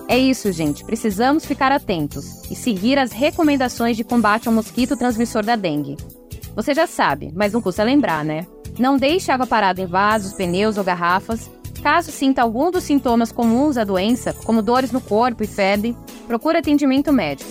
[0.08, 0.84] É isso, gente.
[0.84, 5.98] Precisamos ficar atentos e seguir as recomendações de combate ao mosquito transmissor da dengue.
[6.56, 8.46] Você já sabe, mas não custa lembrar, né?
[8.78, 11.50] Não deixe água parada em vasos, pneus ou garrafas.
[11.82, 15.96] Caso sinta algum dos sintomas comuns da doença, como dores no corpo e febre,
[16.28, 17.50] procure atendimento médico.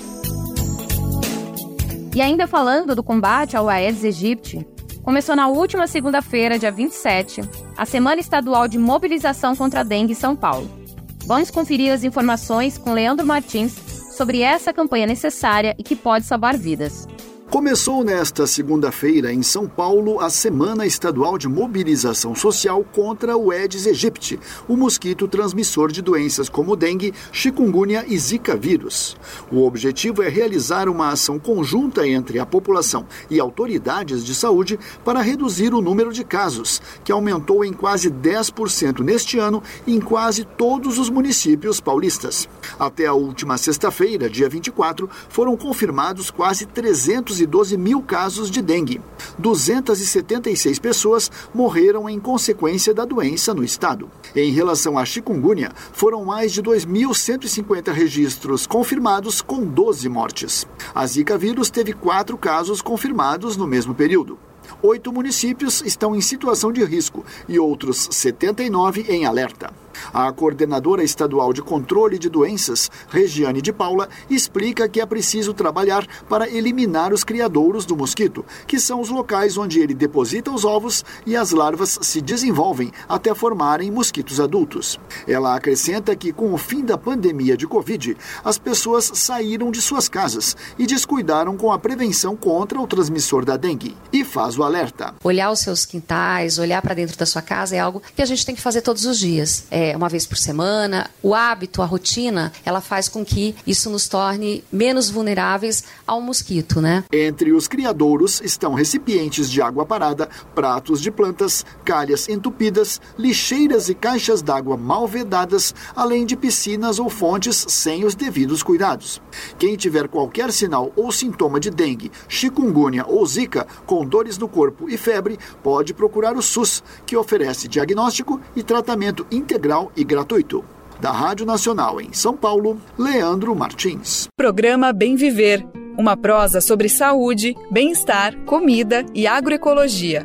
[2.14, 4.66] E ainda falando do combate ao Aedes aegypti,
[5.02, 7.42] começou na última segunda-feira, dia 27,
[7.76, 10.81] a Semana Estadual de Mobilização contra a Dengue em São Paulo.
[11.24, 13.74] Vamos conferir as informações com Leandro Martins
[14.16, 17.06] sobre essa campanha necessária e que pode salvar vidas.
[17.52, 23.86] Começou nesta segunda-feira em São Paulo a Semana Estadual de Mobilização Social contra o Aedes
[23.86, 29.18] aegypti, o mosquito transmissor de doenças como dengue, chikungunya e zika vírus.
[29.50, 35.20] O objetivo é realizar uma ação conjunta entre a população e autoridades de saúde para
[35.20, 40.98] reduzir o número de casos, que aumentou em quase 10% neste ano em quase todos
[40.98, 42.48] os municípios paulistas.
[42.78, 49.00] Até a última sexta-feira, dia 24, foram confirmados quase 300 212 mil casos de dengue.
[49.38, 54.11] 276 pessoas morreram em consequência da doença no estado.
[54.35, 60.66] Em relação à chikungunya, foram mais de 2.150 registros confirmados, com 12 mortes.
[60.94, 64.38] A Zika vírus teve quatro casos confirmados no mesmo período.
[64.83, 69.81] Oito municípios estão em situação de risco e outros 79 em alerta.
[70.12, 76.06] A coordenadora estadual de controle de doenças, Regiane de Paula, explica que é preciso trabalhar
[76.28, 81.04] para eliminar os criadouros do mosquito, que são os locais onde ele deposita os ovos
[81.26, 84.98] e as larvas se desenvolvem até formarem mosquitos adultos.
[85.26, 90.08] Ela acrescenta que, com o fim da pandemia de Covid, as pessoas saíram de suas
[90.08, 93.96] casas e descuidaram com a prevenção contra o transmissor da dengue.
[94.12, 95.14] E faz o alerta.
[95.22, 98.44] Olhar os seus quintais, olhar para dentro da sua casa é algo que a gente
[98.44, 99.64] tem que fazer todos os dias.
[99.70, 101.11] É, uma vez por semana.
[101.22, 106.81] O hábito, a rotina, ela faz com que isso nos torne menos vulneráveis ao mosquito,
[106.81, 107.05] né?
[107.12, 113.94] Entre os criadouros estão recipientes de água parada, pratos de plantas, calhas entupidas, lixeiras e
[113.94, 119.20] caixas d'água mal vedadas, além de piscinas ou fontes sem os devidos cuidados.
[119.59, 124.88] Quem tiver qualquer sinal ou sintoma de dengue, chikungunya ou zika, com dores no corpo
[124.88, 130.64] e febre, pode procurar o SUS, que oferece diagnóstico e tratamento integral e gratuito.
[131.02, 134.28] Da Rádio Nacional em São Paulo, Leandro Martins.
[134.36, 135.66] Programa Bem Viver.
[135.98, 140.24] Uma prosa sobre saúde, bem-estar, comida e agroecologia.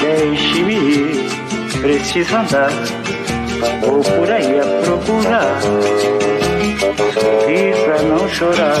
[0.00, 2.70] Deixe-me ir, preciso andar,
[3.82, 5.60] vou por aí a procurar,
[7.12, 8.76] sorrir pra não chorar.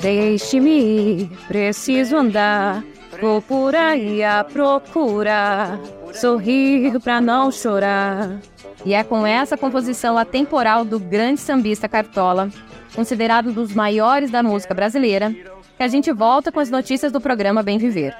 [0.00, 2.84] Deixe-me ir, preciso andar
[3.22, 5.78] Vou por aí a procurar,
[6.12, 8.40] sorrir pra não chorar.
[8.84, 12.50] E é com essa composição atemporal do grande sambista Cartola,
[12.96, 15.30] considerado dos maiores da música brasileira,
[15.76, 18.12] que a gente volta com as notícias do programa Bem Viver.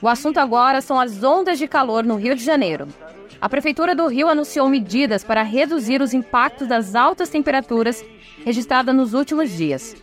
[0.00, 2.86] O assunto agora são as ondas de calor no Rio de Janeiro.
[3.42, 8.00] A Prefeitura do Rio anunciou medidas para reduzir os impactos das altas temperaturas
[8.44, 9.96] registradas nos últimos dias.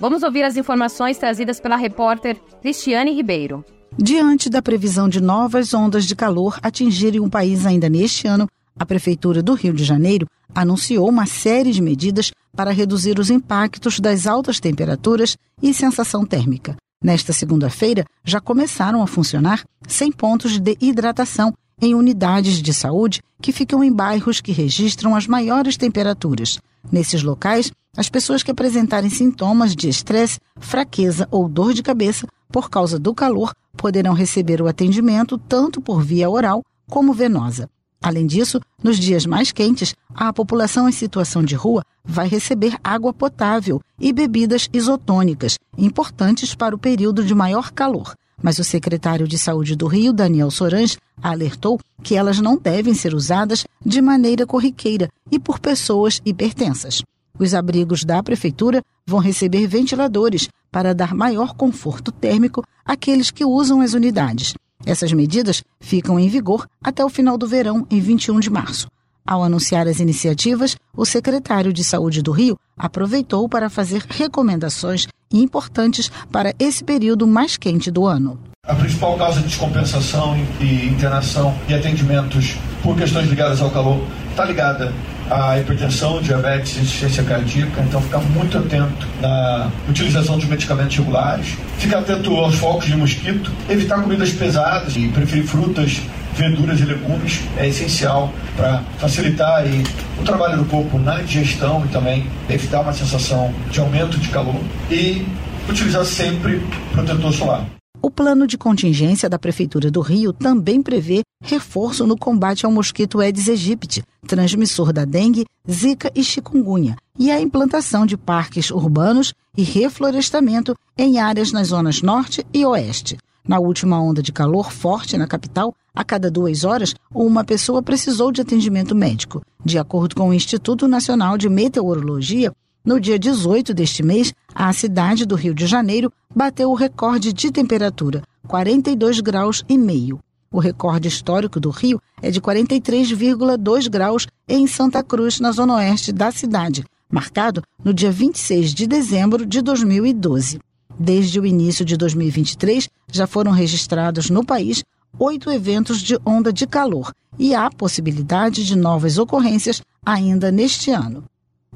[0.00, 3.64] Vamos ouvir as informações trazidas pela repórter Cristiane Ribeiro.
[3.96, 8.84] Diante da previsão de novas ondas de calor atingirem o país ainda neste ano, a
[8.84, 14.26] Prefeitura do Rio de Janeiro anunciou uma série de medidas para reduzir os impactos das
[14.26, 16.74] altas temperaturas e sensação térmica.
[17.00, 23.50] Nesta segunda-feira, já começaram a funcionar 100 pontos de hidratação em unidades de saúde que
[23.50, 26.60] ficam em bairros que registram as maiores temperaturas.
[26.90, 32.70] Nesses locais, as pessoas que apresentarem sintomas de estresse, fraqueza ou dor de cabeça por
[32.70, 37.68] causa do calor poderão receber o atendimento tanto por via oral como venosa.
[38.00, 43.12] Além disso, nos dias mais quentes, a população em situação de rua vai receber água
[43.12, 48.14] potável e bebidas isotônicas, importantes para o período de maior calor.
[48.40, 53.14] Mas o secretário de Saúde do Rio, Daniel Sorans, alertou que elas não devem ser
[53.14, 57.02] usadas de maneira corriqueira e por pessoas hipertensas.
[57.38, 63.80] Os abrigos da prefeitura vão receber ventiladores para dar maior conforto térmico àqueles que usam
[63.80, 64.54] as unidades.
[64.84, 68.88] Essas medidas ficam em vigor até o final do verão, em 21 de março.
[69.24, 76.10] Ao anunciar as iniciativas, o secretário de Saúde do Rio aproveitou para fazer recomendações importantes
[76.30, 78.38] para esse período mais quente do ano.
[78.66, 84.00] A principal causa de descompensação e internação e atendimentos por questões ligadas ao calor
[84.30, 84.92] está ligada
[85.30, 87.80] à hipertensão, diabetes insuficiência cardíaca.
[87.82, 93.50] Então, ficar muito atento na utilização de medicamentos regulares, ficar atento aos focos de mosquito,
[93.68, 96.00] evitar comidas pesadas e preferir frutas
[96.34, 99.82] verduras e legumes é essencial para facilitar aí
[100.20, 104.60] o trabalho do corpo na digestão e também evitar uma sensação de aumento de calor
[104.90, 105.26] e
[105.68, 106.60] utilizar sempre
[106.92, 107.66] protetor solar.
[108.00, 113.20] O plano de contingência da Prefeitura do Rio também prevê reforço no combate ao mosquito
[113.20, 119.62] Aedes aegypti, transmissor da dengue, zika e chikungunya, e a implantação de parques urbanos e
[119.62, 123.18] reflorestamento em áreas nas zonas norte e oeste.
[123.46, 128.30] Na última onda de calor forte na capital, a cada duas horas, uma pessoa precisou
[128.30, 129.42] de atendimento médico.
[129.64, 132.52] De acordo com o Instituto Nacional de Meteorologia,
[132.84, 137.50] no dia 18 deste mês, a cidade do Rio de Janeiro bateu o recorde de
[137.50, 140.20] temperatura, 42 graus e meio.
[140.50, 146.12] O recorde histórico do Rio é de 43,2 graus em Santa Cruz, na zona oeste
[146.12, 150.60] da cidade, marcado no dia 26 de dezembro de 2012.
[150.98, 154.84] Desde o início de 2023, já foram registrados no país
[155.18, 161.24] oito eventos de onda de calor e há possibilidade de novas ocorrências ainda neste ano.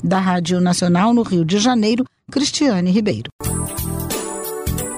[0.03, 3.31] Da Rádio Nacional no Rio de Janeiro, Cristiane Ribeiro.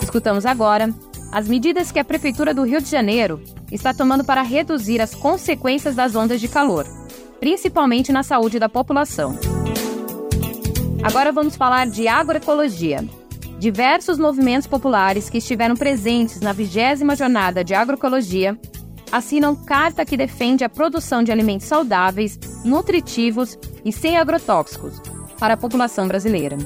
[0.03, 0.93] Escutamos agora
[1.31, 3.41] as medidas que a Prefeitura do Rio de Janeiro
[3.71, 6.87] está tomando para reduzir as consequências das ondas de calor,
[7.39, 9.39] principalmente na saúde da população.
[11.03, 13.05] Agora vamos falar de agroecologia.
[13.59, 18.57] Diversos movimentos populares que estiveram presentes na 20 Jornada de Agroecologia
[19.11, 25.01] assinam carta que defende a produção de alimentos saudáveis, nutritivos e sem agrotóxicos
[25.41, 26.57] para a população brasileira.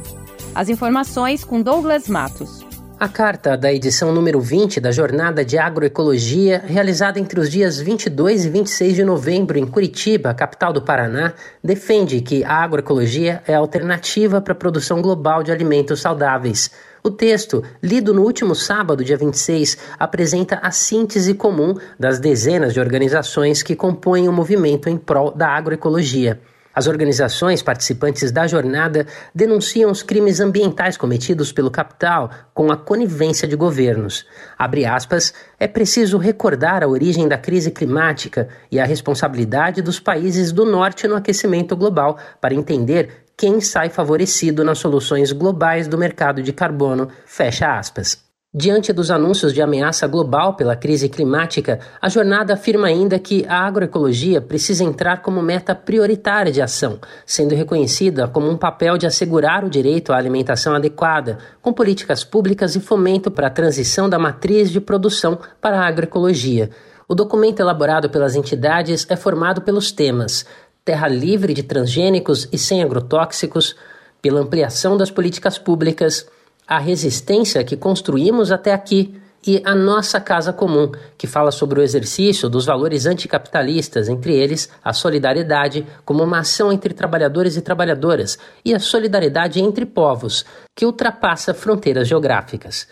[0.54, 2.71] As informações com Douglas Matos.
[3.02, 8.44] A carta da edição número 20 da Jornada de Agroecologia, realizada entre os dias 22
[8.44, 11.32] e 26 de novembro em Curitiba, capital do Paraná,
[11.64, 16.70] defende que a agroecologia é a alternativa para a produção global de alimentos saudáveis.
[17.02, 22.78] O texto, lido no último sábado, dia 26, apresenta a síntese comum das dezenas de
[22.78, 26.38] organizações que compõem o movimento em prol da agroecologia.
[26.74, 33.46] As organizações participantes da jornada denunciam os crimes ambientais cometidos pelo capital com a conivência
[33.46, 34.26] de governos.
[34.58, 40.52] Abre aspas, é preciso recordar a origem da crise climática e a responsabilidade dos países
[40.52, 46.42] do norte no aquecimento global para entender quem sai favorecido nas soluções globais do mercado
[46.42, 47.08] de carbono.
[47.26, 48.31] Fecha aspas.
[48.54, 53.60] Diante dos anúncios de ameaça global pela crise climática, a jornada afirma ainda que a
[53.60, 59.64] agroecologia precisa entrar como meta prioritária de ação, sendo reconhecida como um papel de assegurar
[59.64, 64.70] o direito à alimentação adequada, com políticas públicas e fomento para a transição da matriz
[64.70, 66.68] de produção para a agroecologia.
[67.08, 70.44] O documento elaborado pelas entidades é formado pelos temas
[70.84, 73.74] terra livre de transgênicos e sem agrotóxicos,
[74.20, 76.26] pela ampliação das políticas públicas,
[76.66, 81.82] a resistência que construímos até aqui e a nossa casa comum, que fala sobre o
[81.82, 88.38] exercício dos valores anticapitalistas, entre eles a solidariedade como uma ação entre trabalhadores e trabalhadoras,
[88.64, 90.44] e a solidariedade entre povos,
[90.76, 92.86] que ultrapassa fronteiras geográficas.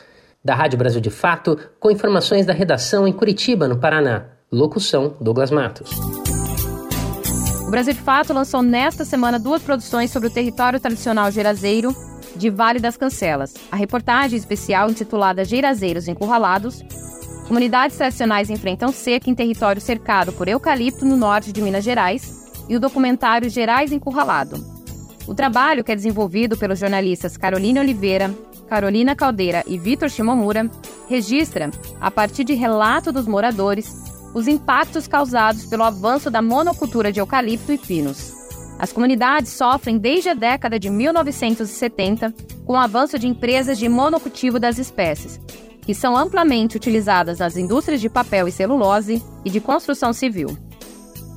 [0.45, 4.25] Da Rádio Brasil de Fato, com informações da redação em Curitiba, no Paraná.
[4.51, 5.91] Locução: Douglas Matos.
[7.68, 11.95] O Brasil de Fato lançou nesta semana duas produções sobre o território tradicional gerazeiro
[12.41, 13.55] de Vale das Cancelas.
[13.70, 16.82] A reportagem especial intitulada Gerazeiros Encurralados.
[17.47, 22.74] Comunidades tradicionais enfrentam seca em território cercado por eucalipto no norte de Minas Gerais e
[22.74, 24.57] o documentário Gerais Encurralado.
[25.26, 28.34] O trabalho, que é desenvolvido pelos jornalistas Carolina Oliveira,
[28.68, 30.70] Carolina Caldeira e Vitor Shimomura,
[31.11, 31.70] registra,
[32.01, 33.95] a partir de relato dos moradores,
[34.32, 38.39] os impactos causados pelo avanço da monocultura de eucalipto e pinos.
[38.81, 42.33] As comunidades sofrem desde a década de 1970
[42.64, 45.39] com o avanço de empresas de monocultivo das espécies,
[45.83, 50.57] que são amplamente utilizadas nas indústrias de papel e celulose e de construção civil.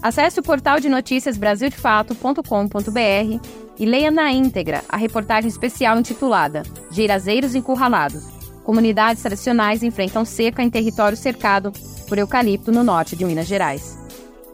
[0.02, 3.46] Acesse o portal de notícias brasildefato.com.br
[3.78, 8.24] e leia na íntegra a reportagem especial intitulada Girazeiros Encurralados.
[8.64, 11.74] Comunidades tradicionais enfrentam seca em território cercado
[12.08, 14.02] por eucalipto no norte de Minas Gerais.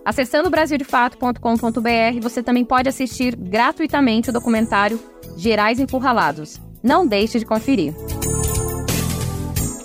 [0.05, 4.99] Acessando brasildefato.com.br, você também pode assistir gratuitamente o documentário
[5.37, 6.59] Gerais Encurralados.
[6.81, 7.93] Não deixe de conferir.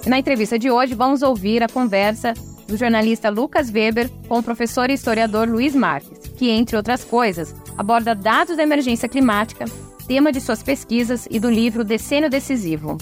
[0.07, 2.35] Na entrevista de hoje, vamos ouvir a conversa
[2.69, 7.55] do jornalista Lucas Weber com o professor e historiador Luiz Marques, que, entre outras coisas,
[7.77, 9.65] aborda dados da emergência climática,
[10.07, 12.99] tema de suas pesquisas e do livro Decênio Decisivo.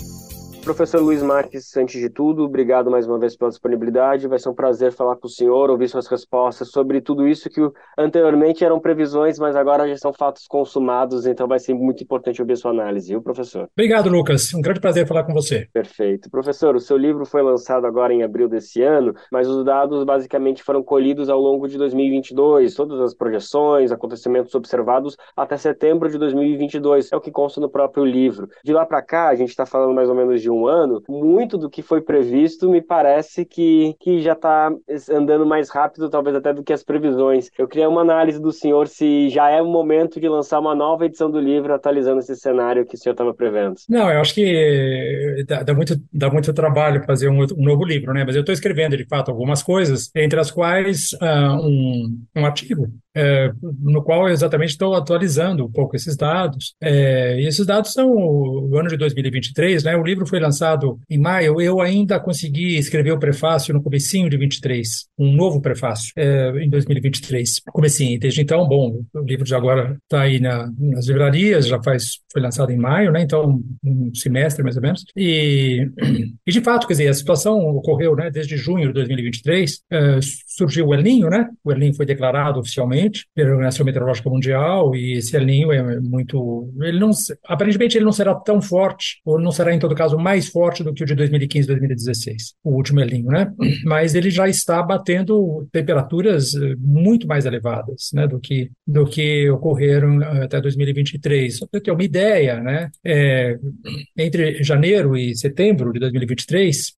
[0.62, 4.28] Professor Luiz Marques, antes de tudo, obrigado mais uma vez pela disponibilidade.
[4.28, 7.60] Vai ser um prazer falar com o senhor, ouvir suas respostas sobre tudo isso que
[7.98, 12.56] anteriormente eram previsões, mas agora já são fatos consumados, então vai ser muito importante ouvir
[12.56, 13.68] sua análise, viu, professor?
[13.76, 14.54] Obrigado, Lucas.
[14.54, 15.66] Um grande prazer falar com você.
[15.72, 16.30] Perfeito.
[16.30, 20.62] Professor, o seu livro foi lançado agora em abril desse ano, mas os dados basicamente
[20.62, 27.10] foram colhidos ao longo de 2022, todas as projeções, acontecimentos observados até setembro de 2022,
[27.10, 28.48] é o que consta no próprio livro.
[28.62, 31.56] De lá para cá, a gente está falando mais ou menos de um ano, muito
[31.58, 34.72] do que foi previsto me parece que, que já está
[35.10, 37.50] andando mais rápido, talvez até do que as previsões.
[37.58, 41.06] Eu queria uma análise do senhor se já é o momento de lançar uma nova
[41.06, 43.76] edição do livro atualizando esse cenário que o senhor estava prevendo.
[43.88, 48.12] Não, eu acho que dá, dá, muito, dá muito trabalho fazer um, um novo livro,
[48.12, 48.24] né?
[48.24, 52.88] Mas eu estou escrevendo, de fato, algumas coisas, entre as quais uh, um, um artigo
[53.14, 56.74] é, no qual eu exatamente estou atualizando um pouco esses dados.
[56.80, 59.96] É, e esses dados são o, ano de 2023, né?
[59.96, 64.36] O livro foi lançado em maio, eu ainda consegui escrever o prefácio no comecinho de
[64.36, 67.60] 23, um novo prefácio é, em 2023.
[67.72, 72.20] Comecinho, desde então, bom, o livro já agora está aí na, nas livrarias, já faz,
[72.32, 73.22] foi lançado em maio, né?
[73.22, 75.04] Então, um semestre mais ou menos.
[75.16, 75.88] E,
[76.46, 78.30] e de fato, quer dizer, a situação ocorreu, né?
[78.30, 81.48] Desde junho de 2023, é, surgiu o El Ninho, né?
[81.62, 83.01] O El Ninho foi declarado oficialmente
[83.34, 87.10] pela Organização Meteorológica Mundial e esse El Niño é muito, ele não,
[87.46, 90.92] aparentemente ele não será tão forte ou não será em todo caso mais forte do
[90.92, 93.52] que o de 2015, 2016, o último El Niño, né?
[93.84, 99.48] Mas ele já está batendo temperaturas eh, muito mais elevadas, né, do que do que
[99.50, 101.58] ocorreram eh, até 2023.
[101.58, 102.90] Só para ter uma ideia, né?
[103.04, 103.58] É,
[104.16, 106.92] entre janeiro e setembro de 2023,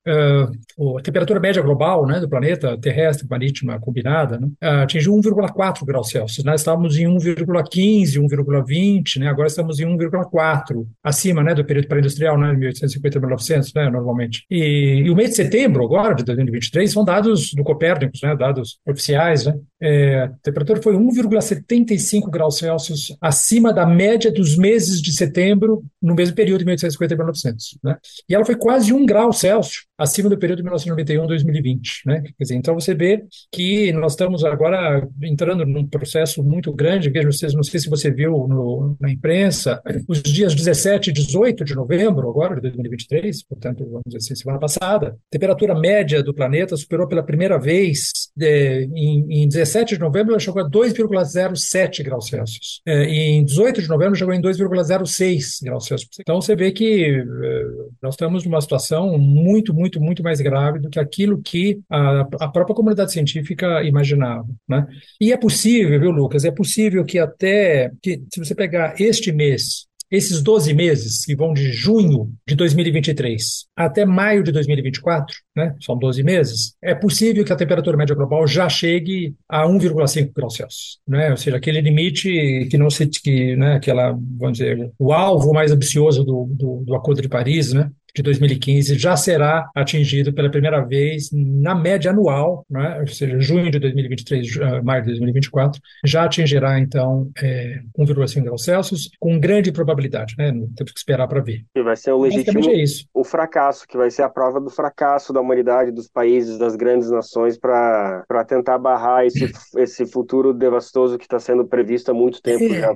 [0.78, 6.08] uh, a temperatura média global, né, do planeta terrestre, marítima combinada, né, atingiu 1,4 graus
[6.08, 6.44] Celsius.
[6.44, 6.54] Né?
[6.54, 9.28] Estávamos em 1,15, 1,20, né?
[9.28, 14.44] agora estamos em 1,4, acima né, do período pré-industrial, né, 1850 1900, né, normalmente.
[14.50, 18.78] E, e, o mês de setembro, agora, de 2023, são dados do Copérnicos, né, dados
[18.86, 19.46] oficiais.
[19.46, 19.54] Né?
[19.80, 26.14] É, a temperatura foi 1,75 graus Celsius acima da média dos meses de setembro no
[26.14, 27.78] mesmo período de 1850 1900.
[27.82, 27.96] Né?
[28.28, 31.78] E ela foi quase 1 grau Celsius acima do período de 1991-2020.
[32.06, 32.22] Né?
[32.22, 37.30] Quer dizer, então você vê que nós estamos agora entrando num processo muito grande, veja,
[37.30, 41.74] vocês, não sei se você viu no, na imprensa, os dias 17 e 18 de
[41.74, 46.76] novembro, agora, de 2023, portanto, vamos dizer assim, semana passada, a temperatura média do planeta
[46.76, 48.10] superou pela primeira vez,
[48.40, 52.80] é, em, em 17 de novembro, ela chegou a 2,07 graus Celsius.
[52.86, 56.16] É, em 18 de novembro, chegou em 2,06 graus Celsius.
[56.20, 57.64] Então, você vê que é,
[58.02, 62.48] nós estamos numa situação muito, muito, muito mais grave do que aquilo que a, a
[62.48, 64.46] própria comunidade científica imaginava.
[64.68, 64.86] Né?
[65.20, 66.44] E é possível possível, viu, Lucas?
[66.44, 71.52] É possível que até, que, se você pegar este mês, esses 12 meses, que vão
[71.52, 77.52] de junho de 2023 até maio de 2024, né, são 12 meses, é possível que
[77.52, 82.68] a temperatura média global já chegue a 1,5 graus Celsius, né, ou seja, aquele limite
[82.70, 86.94] que não se, que, né, aquela, vamos dizer, o alvo mais ambicioso do, do, do
[86.94, 92.64] Acordo de Paris, né, de 2015 já será atingido pela primeira vez na média anual,
[92.70, 92.98] né?
[93.00, 98.64] ou seja, junho de 2023, eh, maio de 2024, já atingirá então é, 1,5 graus
[98.64, 100.52] Celsius com grande probabilidade, né?
[100.52, 101.64] Não temos que esperar para ver.
[101.74, 105.32] E vai ser o legítimo, é o fracasso, que vai ser a prova do fracasso
[105.32, 111.24] da humanidade, dos países, das grandes nações para tentar barrar esse, esse futuro devastoso que
[111.24, 112.80] está sendo previsto há muito tempo é.
[112.80, 112.94] já.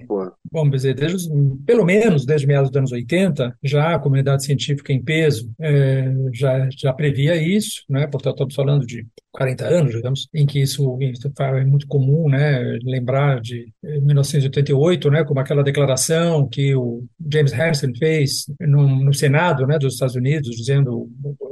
[0.52, 1.28] Vamos dizer, desde,
[1.66, 6.68] pelo menos desde meados dos anos 80, já a comunidade científica em peso é, já,
[6.76, 8.06] já previa isso, né?
[8.06, 10.98] portanto, estamos falando de 40 anos, digamos, em que isso,
[11.38, 12.78] é muito comum, né?
[12.82, 15.24] lembrar de 1988, né?
[15.24, 19.78] como aquela declaração que o James Hansen fez no, no Senado né?
[19.78, 21.08] dos Estados Unidos, dizendo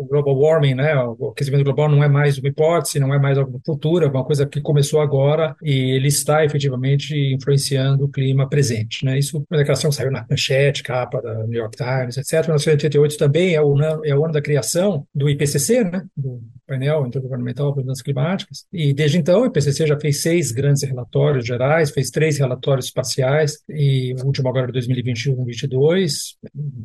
[0.07, 3.61] global warming, né, o aquecimento global não é mais uma hipótese, não é mais algo
[3.65, 9.05] futura, é uma coisa que começou agora e ele está efetivamente influenciando o clima presente,
[9.05, 9.19] né?
[9.19, 12.47] Isso, uma declaração que saiu na manchete, capa da New York Times, etc.
[12.47, 17.66] 1988 também é o, é o ano da criação do IPCC, né, do painel intergovernamental
[17.73, 18.65] para mudanças climáticas.
[18.73, 23.59] E desde então o IPCC já fez seis grandes relatórios gerais, fez três relatórios espaciais
[23.69, 26.37] e o último agora de 2021-22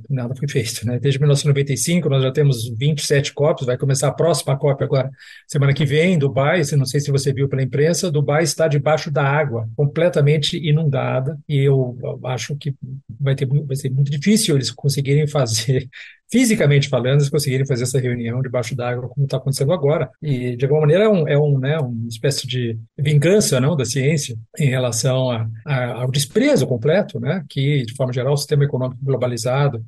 [0.10, 1.00] nada foi feito, né?
[1.00, 5.10] Desde 1995 nós já temos 27 COPs, vai começar a próxima COP agora
[5.48, 6.62] semana que vem em Dubai.
[6.78, 11.60] Não sei se você viu pela imprensa, Dubai está debaixo da água, completamente inundada e
[11.60, 12.74] eu acho que
[13.20, 15.90] vai ter vai ser muito difícil eles conseguirem fazer
[16.32, 20.10] fisicamente falando, eles conseguirem fazer essa reunião debaixo d'água, como está acontecendo agora.
[20.22, 23.84] E, de alguma maneira, é, um, é um, né, uma espécie de vingança não, da
[23.84, 28.64] ciência em relação a, a, ao desprezo completo, né, que, de forma geral, o sistema
[28.64, 29.84] econômico globalizado,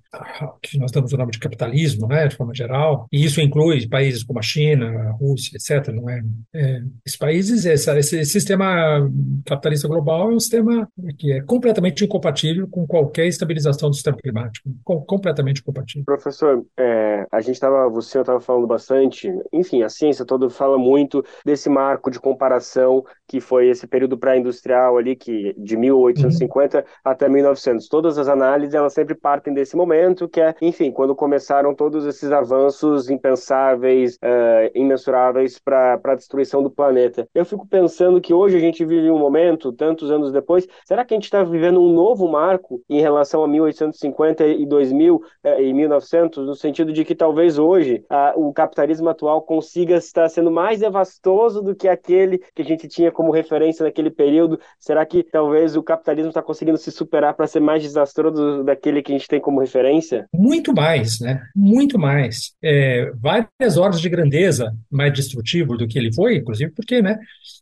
[0.62, 4.24] que nós damos o nome de capitalismo, né, de forma geral, e isso inclui países
[4.24, 5.94] como a China, a Rússia, etc.
[5.94, 6.22] Não é?
[6.54, 9.10] é esses países, esse, sistema
[9.46, 10.88] capitalista global é um sistema
[11.18, 16.04] que é completamente incompatível com qualquer estabilização do sistema climático, completamente incompatível.
[16.06, 20.78] Professor, professor, é, a gente estava, você estava falando bastante, enfim, a ciência toda fala
[20.78, 26.84] muito desse marco de comparação que foi esse período pré-industrial ali, que de 1850 uhum.
[27.04, 27.88] até 1900.
[27.88, 32.32] Todas as análises, elas sempre partem desse momento, que é, enfim, quando começaram todos esses
[32.32, 37.28] avanços impensáveis, uh, imensuráveis para a destruição do planeta.
[37.34, 41.14] Eu fico pensando que hoje a gente vive um momento, tantos anos depois, será que
[41.14, 45.22] a gente está vivendo um novo marco em relação a 1850 e 2000 uh,
[45.60, 46.23] e 1900?
[46.38, 51.62] No sentido de que talvez hoje a, o capitalismo atual consiga estar sendo mais devastoso
[51.62, 54.60] do que aquele que a gente tinha como referência naquele período.
[54.80, 59.12] Será que talvez o capitalismo está conseguindo se superar para ser mais desastroso daquele que
[59.12, 60.28] a gente tem como referência?
[60.34, 61.42] Muito mais, né?
[61.56, 62.54] Muito mais.
[62.62, 67.18] É, várias ordens de grandeza mais destrutivo do que ele foi, inclusive porque, né?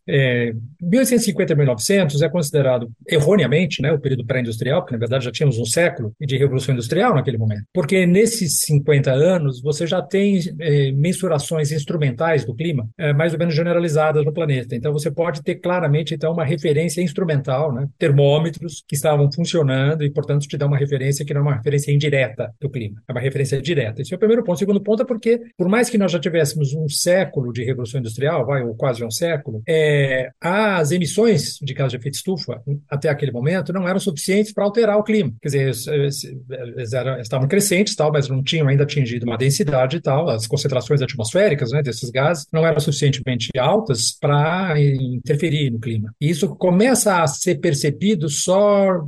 [0.07, 5.31] É, 1850 e 1900 é considerado erroneamente né, o período pré-industrial, porque na verdade já
[5.31, 10.39] tínhamos um século de revolução industrial naquele momento, porque nesses 50 anos você já tem
[10.59, 14.75] é, mensurações instrumentais do clima é, mais ou menos generalizadas no planeta.
[14.75, 20.11] Então você pode ter claramente então uma referência instrumental, né, termômetros que estavam funcionando e
[20.11, 23.21] portanto te dá uma referência que não é uma referência indireta do clima, é uma
[23.21, 24.01] referência direta.
[24.01, 24.55] Esse é o primeiro ponto.
[24.55, 27.99] O segundo ponto é porque por mais que nós já tivéssemos um século de revolução
[27.99, 33.09] industrial, vai ou quase um século, é, as emissões de gás de efeito estufa, até
[33.09, 35.33] aquele momento, não eram suficientes para alterar o clima.
[35.41, 40.01] Quer dizer, eles, eram, estavam crescentes, tal, mas não tinham ainda atingido uma densidade e
[40.01, 40.29] tal.
[40.29, 46.13] As concentrações atmosféricas né, desses gases não eram suficientemente altas para interferir no clima.
[46.19, 49.05] E isso começa a ser percebido só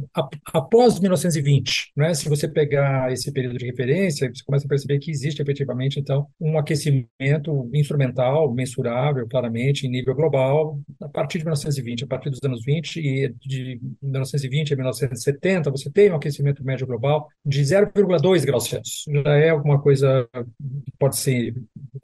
[0.54, 1.92] após 1920.
[1.96, 2.14] Né?
[2.14, 6.28] Se você pegar esse período de referência, você começa a perceber que existe efetivamente, então,
[6.40, 12.40] um aquecimento instrumental, mensurável, claramente, em nível global, a partir de 1920, a partir dos
[12.44, 18.46] anos 20 e de 1920 a 1970, você tem um aquecimento médio global de 0,2
[18.46, 19.06] graus Celsius.
[19.14, 21.54] Já é alguma coisa que pode ser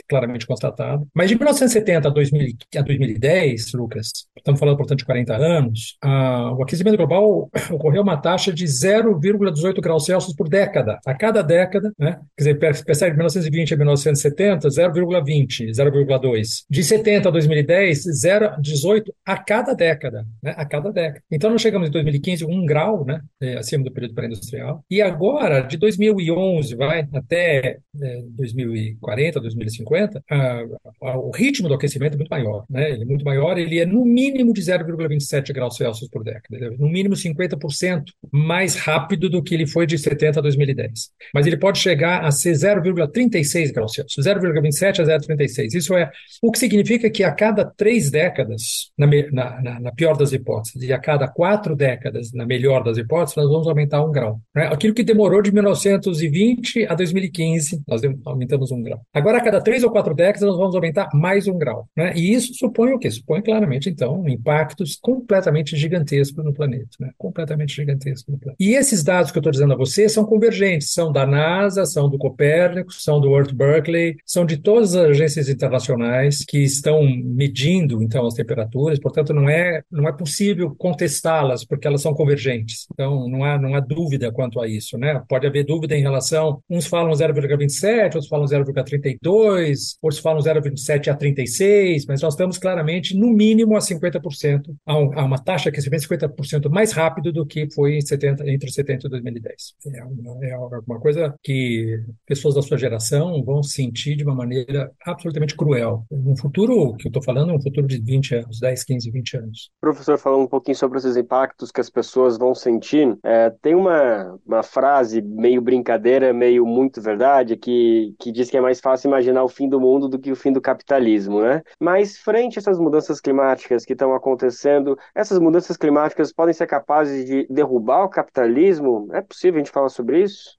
[0.08, 1.04] claramente constatada.
[1.14, 6.54] Mas de 1970 a, 2000, a 2010, Lucas, estamos falando, portanto, de 40 anos, a,
[6.54, 11.00] o aquecimento global ocorreu uma taxa de 0,18 graus Celsius por década.
[11.06, 12.20] A cada década, né?
[12.38, 16.66] quer dizer, percebe de 1920 a 1970, 0,20, 0,2.
[16.70, 20.54] De 70 a 2010, 0, 18 a cada década, né?
[20.58, 21.24] a cada década.
[21.32, 23.22] Então, nós chegamos em 2015 um grau né?
[23.42, 24.84] É, acima do período pré-industrial.
[24.90, 32.18] E agora, de 2011 vai até é, 2040, 2050, a, o ritmo do aquecimento é
[32.18, 32.66] muito maior.
[32.70, 32.92] Né?
[32.92, 36.66] Ele é muito maior, ele é no mínimo de 0,27 graus Celsius por década.
[36.66, 41.10] É no mínimo 50% mais rápido do que ele foi de 70 a 2010.
[41.34, 45.74] Mas ele pode chegar a ser 0,36 graus Celsius, 0,27 a 0,36.
[45.74, 46.10] Isso é
[46.42, 50.94] o que significa que a cada três décadas, na, na, na, pior das hipóteses, e
[50.94, 54.40] a cada quatro décadas, na melhor das hipóteses, nós vamos aumentar um grau.
[54.54, 54.68] Né?
[54.68, 59.00] Aquilo que demorou de 1920 a 2015, nós aumentamos um grau.
[59.14, 61.88] Agora, a cada três ou quatro décadas, nós vamos aumentar mais um grau.
[61.96, 62.14] Né?
[62.16, 63.12] E isso supõe o quê?
[63.12, 66.90] Supõe claramente, então, impactos completamente gigantescos no planeta.
[67.00, 67.12] Né?
[67.18, 68.58] Completamente gigantescos no planeta.
[68.60, 72.10] E esses dados que eu estou dizendo a você são convergentes, são da NASA, são
[72.10, 78.02] do Copérnico, são do Earth Berkeley, são de todas as agências internacionais que estão medindo,
[78.02, 82.88] então, as temperaturas, portanto, não é, não é possível contestá-las, porque elas são convergentes.
[82.92, 84.98] Então, não há, não há dúvida quanto a isso.
[84.98, 85.22] Né?
[85.28, 91.08] Pode haver dúvida em relação, uns falam 0,27, outros falam 0,32, 2022, outros falam 0,27
[91.10, 95.90] a 36, mas nós estamos claramente no mínimo a 50%, a, uma taxa que se
[95.90, 99.54] vê 50% mais rápido do que foi em 70, entre 70 e 2010.
[99.94, 100.58] É uma, é
[100.88, 106.06] uma coisa que pessoas da sua geração vão sentir de uma maneira absolutamente cruel.
[106.12, 109.38] Um futuro que eu estou falando é um futuro de 20 anos, 10, 15, 20
[109.38, 109.72] anos.
[109.80, 114.40] Professor, falando um pouquinho sobre esses impactos que as pessoas vão sentir, é, tem uma,
[114.46, 119.44] uma frase meio brincadeira, meio muito verdade, que, que diz que é mais fácil imaginar
[119.44, 121.62] o fim do mundo do que o fim do capitalismo, né?
[121.80, 127.26] Mas frente a essas mudanças climáticas que estão acontecendo, essas mudanças climáticas podem ser capazes
[127.26, 129.10] de derrubar o capitalismo?
[129.12, 130.58] É possível a gente falar sobre isso?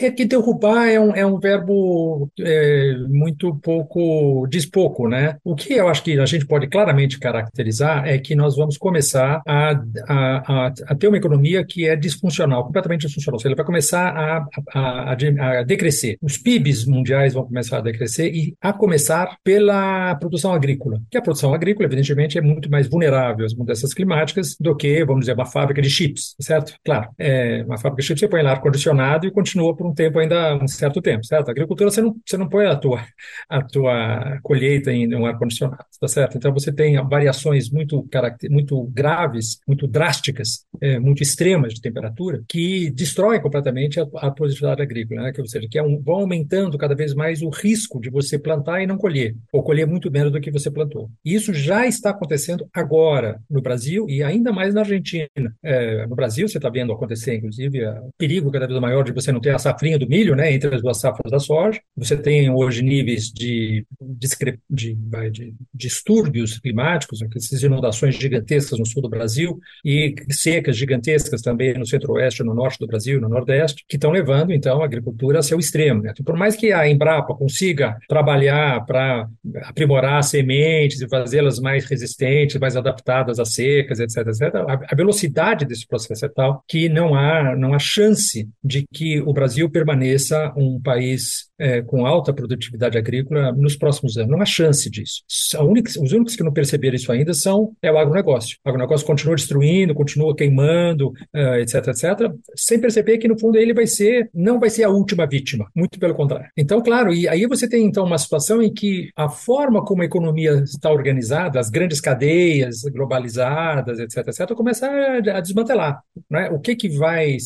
[0.00, 5.36] É que derrubar é um, é um verbo é, muito pouco, diz pouco, né?
[5.44, 9.42] O que eu acho que a gente pode claramente caracterizar é que nós vamos começar
[9.46, 9.70] a,
[10.08, 13.36] a, a, a ter uma economia que é disfuncional, completamente disfuncional.
[13.36, 16.16] Ou seja, ela vai começar a, a, a, decrescer.
[16.22, 21.22] Os PIBs mundiais vão começar a decrescer e a começar pela produção agrícola, que a
[21.22, 25.46] produção agrícola, evidentemente, é muito mais vulnerável às mudanças climáticas do que, vamos dizer, uma
[25.46, 26.74] fábrica de chips, certo?
[26.84, 30.18] Claro, é, uma fábrica de chips você põe lá ar-condicionado e continua por um tempo
[30.18, 31.48] ainda, um certo tempo, certo?
[31.48, 33.04] A agricultura você não, você não põe a tua,
[33.48, 36.36] a tua colheita em um ar-condicionado, tá certo?
[36.36, 38.06] Então você tem variações muito,
[38.50, 44.82] muito graves, muito drásticas, é, muito extremas de temperatura, que destroem completamente a, a produtividade
[44.82, 45.32] agrícola, né?
[45.40, 48.82] Ou seja, que é um, vão aumentando cada vez mais o risco de você plantar
[48.82, 51.10] e não colher, ou colher muito menos do que você plantou.
[51.24, 55.28] E isso já está acontecendo agora no Brasil e ainda mais na Argentina.
[55.62, 59.32] É, no Brasil, você está vendo acontecer, inclusive, o perigo cada vez maior de você
[59.32, 61.80] não ter a safrinha do milho, né, entre as duas safras da soja.
[61.96, 64.28] Você tem hoje níveis de, de,
[64.70, 64.98] de,
[65.30, 71.86] de distúrbios climáticos, essas inundações gigantescas no sul do Brasil e secas gigantescas também no
[71.86, 75.58] centro-oeste, no norte do Brasil, no nordeste, que estão levando, então, a agricultura a seu
[75.58, 76.02] extremo.
[76.02, 76.10] Né?
[76.12, 79.28] Então, por mais que a Embrapa consiga trabalhar para
[79.64, 84.54] aprimorar sementes e fazê-las mais resistentes, mais adaptadas às secas, etc., etc.,
[84.88, 89.32] a velocidade desse processo é tal que não há, não há chance de que o
[89.32, 94.30] Brasil permaneça um país é, com alta produtividade agrícola nos próximos anos.
[94.30, 95.22] Não há chance disso.
[95.60, 98.56] Única, os únicos que não perceberam isso ainda são é o agronegócio.
[98.64, 103.74] O agronegócio continua destruindo, continua queimando, uh, etc, etc, sem perceber que no fundo ele
[103.74, 106.50] vai ser não vai ser a última vítima, muito pelo contrário.
[106.56, 110.04] Então, claro, e aí você tem então uma situação em que a forma como a
[110.04, 116.02] economia está organizada, as grandes cadeias globalizadas, etc, etc, começa a, a desmantelar.
[116.30, 116.48] Né?
[116.50, 117.36] O que que vai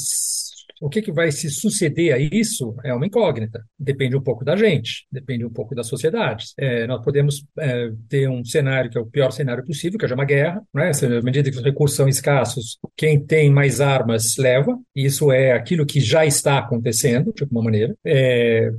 [0.82, 3.64] o que, que vai se suceder a isso é uma incógnita.
[3.78, 6.54] Depende um pouco da gente, depende um pouco das sociedades.
[6.58, 10.12] É, nós podemos é, ter um cenário que é o pior cenário possível, que é
[10.12, 10.60] uma guerra.
[10.74, 10.90] Né?
[10.90, 14.76] À medida que os recursos são escassos, quem tem mais armas leva.
[14.94, 17.94] Isso é aquilo que já está acontecendo, de alguma maneira.
[18.04, 18.72] É,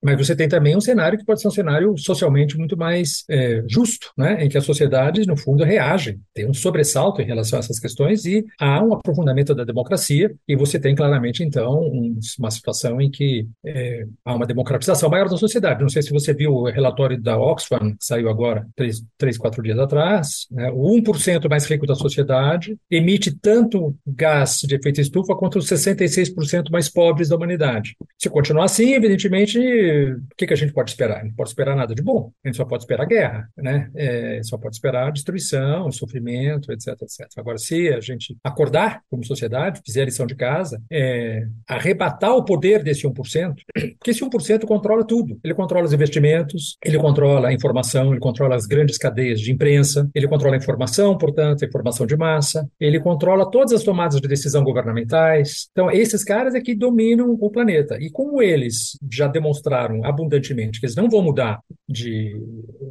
[0.00, 3.64] mas você tem também um cenário que pode ser um cenário socialmente muito mais é,
[3.68, 4.44] justo, né?
[4.44, 6.20] em que as sociedades, no fundo, reagem.
[6.32, 10.54] Tem um sobressalto em relação a essas questões e há um aprofundamento da democracia e
[10.54, 15.36] você tem claramente então, um, uma situação em que é, há uma democratização maior da
[15.36, 15.82] sociedade.
[15.82, 19.62] Não sei se você viu o relatório da Oxfam, que saiu agora, três, três quatro
[19.62, 20.46] dias atrás.
[20.50, 20.70] Né?
[20.72, 26.70] O 1% mais rico da sociedade emite tanto gás de efeito estufa quanto os 66%
[26.70, 27.96] mais pobres da humanidade.
[28.18, 31.24] Se continuar assim, evidentemente, o que, que a gente pode esperar?
[31.24, 32.30] Não pode esperar nada de bom.
[32.44, 33.90] A gente só pode esperar guerra, né?
[33.94, 37.26] É, só pode esperar destruição, sofrimento, etc, etc.
[37.36, 41.37] Agora, se a gente acordar como sociedade, fizer a lição de casa, é,
[41.68, 43.54] arrebatar o poder desse 1%,
[43.98, 45.38] porque esse 1% controla tudo.
[45.42, 50.08] Ele controla os investimentos, ele controla a informação, ele controla as grandes cadeias de imprensa,
[50.14, 54.28] ele controla a informação, portanto, a informação de massa, ele controla todas as tomadas de
[54.28, 55.68] decisão governamentais.
[55.72, 57.96] Então, esses caras é que dominam o planeta.
[58.00, 62.40] E como eles já demonstraram abundantemente que eles não vão mudar de,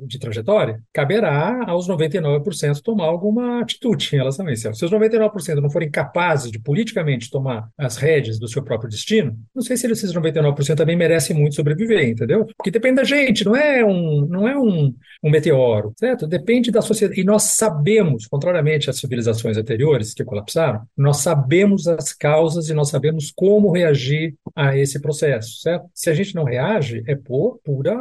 [0.05, 4.73] de trajetória, caberá aos 99% tomar alguma atitude em relação a isso.
[4.73, 9.38] Se os 99% não forem capazes de politicamente tomar as rédeas do seu próprio destino,
[9.55, 12.45] não sei se esses 99% também merecem muito sobreviver, entendeu?
[12.57, 16.28] Porque depende da gente, não é um, não é um, um meteoro, certo?
[16.28, 17.19] Depende da sociedade.
[17.19, 22.89] E nós sabemos, contrariamente às civilizações anteriores que colapsaram, nós sabemos as causas e nós
[22.89, 25.89] sabemos como reagir a esse processo, certo?
[25.93, 27.95] Se a gente não reage, é por pura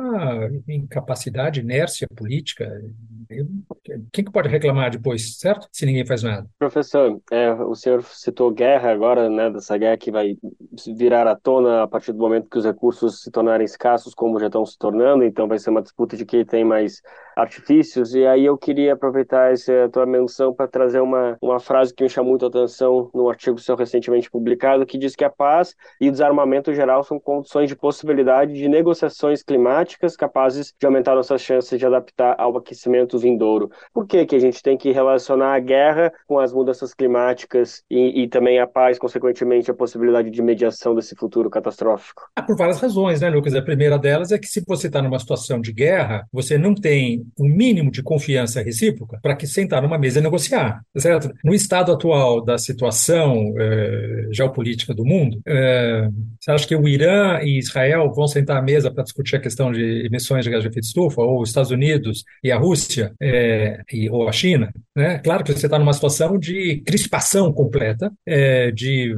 [0.69, 2.83] incapacidade, inércia política,
[4.13, 5.69] quem que pode reclamar depois, certo?
[5.73, 6.49] Se ninguém faz nada.
[6.59, 10.37] Professor, é, o senhor citou guerra agora, né, dessa guerra que vai
[10.97, 14.47] virar à tona a partir do momento que os recursos se tornarem escassos, como já
[14.47, 17.01] estão se tornando, então vai ser uma disputa de quem tem mais
[17.37, 22.03] artifícios, e aí eu queria aproveitar essa tua menção para trazer uma, uma frase que
[22.03, 25.75] me chamou muito a atenção no artigo seu recentemente publicado, que diz que a paz
[26.01, 31.43] e o desarmamento geral são condições de possibilidade de negociações climáticas capazes de aumentar nossas
[31.43, 33.71] chances de adaptar ao aquecimento vindouro.
[33.93, 38.23] Por que, que a gente tem que relacionar a guerra com as mudanças climáticas e,
[38.23, 42.23] e também a paz, consequentemente, a possibilidade de mediação desse futuro catastrófico?
[42.35, 43.55] Ah, por várias razões, né, Lucas?
[43.55, 47.26] A primeira delas é que se você está numa situação de guerra, você não tem
[47.39, 51.33] um mínimo de confiança recíproca para que sentar numa mesa e negociar, certo?
[51.45, 56.09] No estado atual da situação eh, geopolítica do mundo, eh,
[56.41, 59.73] você acha que o Irã e Israel vão sentar à mesa para discutir a questão
[59.73, 63.13] de emissões de gás de efeito de estufa, ou os Estados Unidos e a Rússia,
[63.21, 64.73] eh, e, ou a China?
[64.95, 65.19] Né?
[65.19, 68.11] Claro que você está numa situação de crispação completa,
[68.75, 69.15] de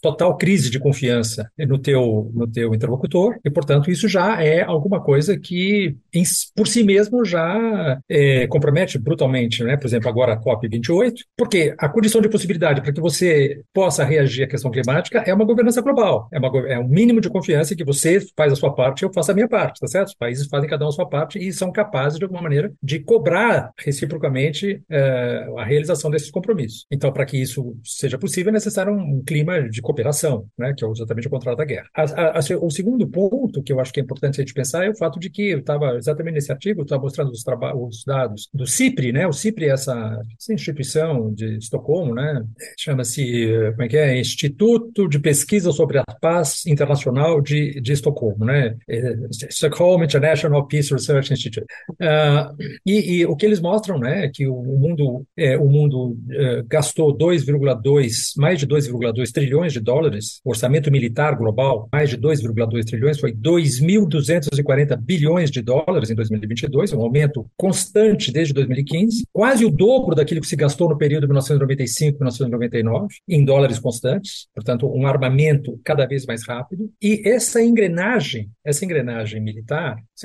[0.00, 5.00] total crise de confiança no teu, no teu interlocutor, e, portanto, isso já é alguma
[5.00, 6.22] coisa que, em,
[6.54, 9.76] por si mesmo, já é, compromete brutalmente, né?
[9.76, 14.44] por exemplo, agora a COP28, porque a condição de possibilidade para que você possa reagir
[14.44, 17.84] à questão climática é uma governança global, é, uma, é um mínimo de confiança que
[17.84, 20.08] você faz a sua parte e eu faço a minha parte, tá certo?
[20.08, 22.98] Os países fazem cada um a sua parte e são capazes, de alguma maneira, de
[23.00, 26.86] cobrar reciprocamente é, a realização desses compromissos.
[26.90, 30.74] Então, para que isso seja possível, é necessário um, clima de cooperação, né?
[30.76, 31.88] que é exatamente o contrário da guerra.
[31.94, 34.84] A, a, a, o segundo ponto que eu acho que é importante a gente pensar
[34.84, 37.44] é o fato de que eu estava exatamente nesse artigo, estava mostrando os,
[37.88, 39.26] os, dados do CIPRI, né?
[39.26, 42.42] O CIPRI é essa, instituição de Estocolmo, né?
[42.78, 44.18] Chama-se, como é que é?
[44.18, 48.76] Instituto de Pesquisa sobre a Paz Internacional de, de Estocolmo, né?
[48.88, 49.16] É,
[49.50, 51.66] Stockholm International Peace Research Institute.
[51.90, 52.54] Uh,
[52.86, 56.62] e, e, o que eles mostram, né, é que o mundo, é, o mundo é,
[56.66, 63.18] gastou 2,2, mais de 2,2 trilhões de dólares, orçamento militar global, mais de 2,2 trilhões,
[63.18, 70.14] foi 2.240 bilhões de dólares em 2022, um aumento constante desde 2015, quase o dobro
[70.14, 76.26] daquilo que se gastou no período 1995-1999, em dólares constantes, portanto, um armamento cada vez
[76.26, 76.90] mais rápido.
[77.00, 80.24] E essa engrenagem, essa engrenagem militar, os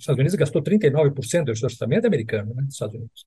[0.00, 3.24] Estados Unidos gastou 39% do orçamento americano, né, Estados Unidos.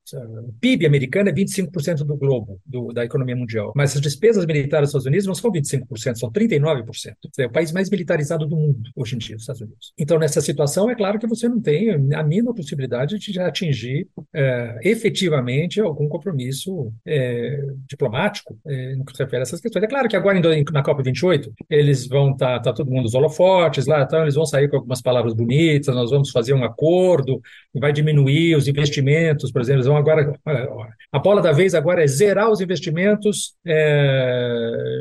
[0.47, 4.91] O PIB americano é 25% do globo, do, da economia mundial, mas as despesas militares
[4.91, 7.13] dos Estados Unidos não são 25%, são 39%.
[7.39, 9.93] É o país mais militarizado do mundo hoje em dia, os Estados Unidos.
[9.97, 14.80] Então, nessa situação, é claro que você não tem a mínima possibilidade de atingir é,
[14.84, 19.84] efetivamente algum compromisso é, diplomático é, no que se refere a essas questões.
[19.84, 23.86] É claro que agora, na COP28, eles vão estar tá, tá todo mundo os holofotes
[23.86, 27.41] lá, então eles vão sair com algumas palavras bonitas, nós vamos fazer um acordo,
[27.74, 30.34] vai diminuir os investimentos, por exemplo, eles vão agora.
[31.12, 33.56] A bola da vez agora é zerar os investimentos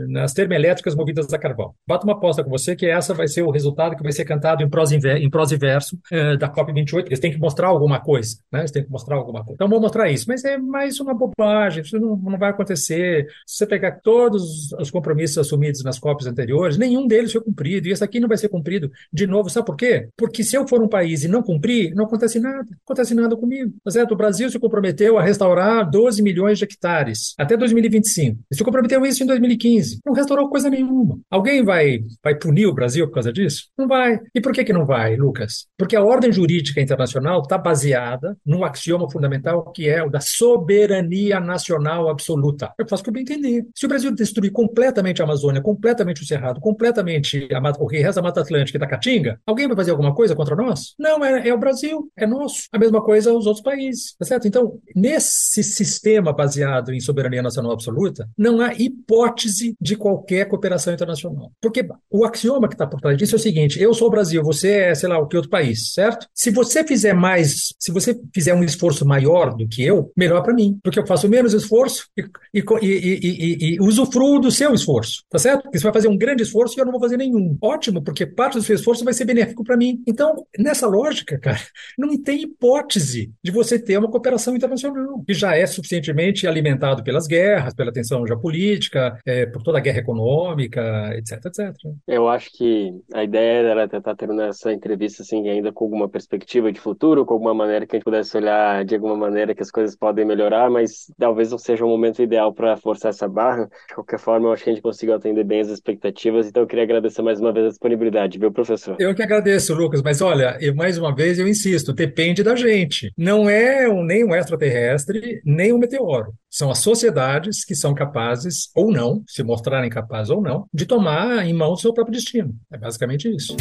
[0.09, 1.75] nas termoelétricas movidas a carvão.
[1.87, 4.63] Bata uma aposta com você que essa vai ser o resultado que vai ser cantado
[4.63, 5.99] em prosa, em prosa e verso
[6.39, 7.07] da COP28.
[7.07, 8.61] Eles têm que mostrar alguma coisa, né?
[8.61, 9.55] Eles têm que mostrar alguma coisa.
[9.55, 10.25] Então, vou mostrar isso.
[10.27, 13.27] Mas é mais uma bobagem, isso não, não vai acontecer.
[13.47, 17.87] Se você pegar todos os compromissos assumidos nas COPs anteriores, nenhum deles foi cumprido.
[17.87, 19.51] E esse aqui não vai ser cumprido de novo.
[19.51, 20.09] Sabe por quê?
[20.17, 22.65] Porque se eu for um país e não cumprir, não acontece nada.
[22.65, 23.73] Não acontece nada comigo.
[23.85, 24.13] Tá certo?
[24.13, 28.41] O Brasil se comprometeu a restaurar 12 milhões de hectares até 2025.
[28.51, 30.01] E se comprometeu isso em 2015.
[30.05, 31.19] Não restaurou coisa nenhuma.
[31.31, 33.69] Alguém vai, vai punir o Brasil por causa disso?
[33.77, 34.19] Não vai.
[34.35, 35.67] E por que, que não vai, Lucas?
[35.77, 41.41] Porque a ordem jurídica internacional está baseada num axioma fundamental que é o da soberania
[41.41, 42.73] nacional absoluta.
[42.79, 43.67] Eu faço o que eu bem entender.
[43.75, 48.23] Se o Brasil destruir completamente a Amazônia, completamente o Cerrado, completamente a, o resto da
[48.23, 50.95] Mata Atlântica e da Caatinga, alguém vai fazer alguma coisa contra nós?
[50.99, 52.69] Não, é, é o Brasil, é nosso.
[52.73, 54.47] A mesma coisa os outros países, tá certo?
[54.47, 61.53] Então, nesse sistema baseado em soberania nacional absoluta, não há hipótese de qualquer cooperação internacional.
[61.61, 64.43] Porque o axioma que está por trás disso é o seguinte: eu sou o Brasil,
[64.43, 66.27] você é, sei lá, o que outro país, certo?
[66.35, 70.53] Se você fizer mais, se você fizer um esforço maior do que eu, melhor para
[70.53, 72.23] mim, porque eu faço menos esforço e,
[72.53, 75.71] e, e, e, usufruo do seu esforço, tá certo?
[75.73, 77.57] Você vai fazer um grande esforço e eu não vou fazer nenhum.
[77.63, 80.03] Ótimo, porque parte do seu esforço vai ser benéfico para mim.
[80.07, 81.61] Então, nessa lógica, cara,
[81.97, 87.27] não tem hipótese de você ter uma cooperação internacional, que já é suficientemente alimentado pelas
[87.27, 91.75] guerras, pela tensão geopolítica, é, por toda a guerra econômica, etc, etc.
[92.07, 96.71] Eu acho que a ideia era tentar ter nessa entrevista assim ainda com alguma perspectiva
[96.71, 99.71] de futuro, com alguma maneira que a gente pudesse olhar de alguma maneira que as
[99.71, 103.69] coisas podem melhorar, mas talvez não seja o momento ideal para forçar essa barra.
[103.89, 106.67] De qualquer forma, eu acho que a gente conseguiu atender bem as expectativas, então eu
[106.67, 108.97] queria agradecer mais uma vez a disponibilidade, viu, professor?
[108.99, 113.13] Eu que agradeço, Lucas, mas olha, mais uma vez eu insisto, depende da gente.
[113.19, 116.33] Não é é um, nem um extraterrestre, nem um meteoro.
[116.49, 121.45] São as sociedades que são capazes, ou não, se mostrarem capazes ou não, de tomar
[121.45, 122.55] em mão o seu próprio destino.
[122.73, 123.57] É basicamente isso.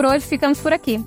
[0.00, 0.98] Por hoje ficamos por aqui.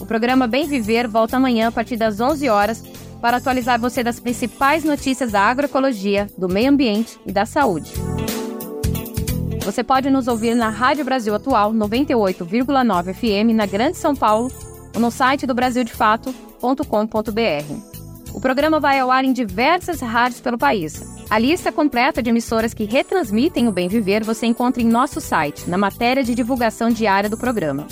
[0.00, 2.82] O programa Bem Viver volta amanhã a partir das 11 horas
[3.20, 7.92] para atualizar você das principais notícias da agroecologia, do meio ambiente e da saúde.
[9.64, 14.50] Você pode nos ouvir na Rádio Brasil Atual 98,9 FM na Grande São Paulo
[14.92, 18.34] ou no site do brasildefato.com.br.
[18.34, 21.00] O programa vai ao ar em diversas rádios pelo país.
[21.30, 25.70] A lista completa de emissoras que retransmitem o Bem Viver você encontra em nosso site,
[25.70, 27.86] na matéria de divulgação diária do programa.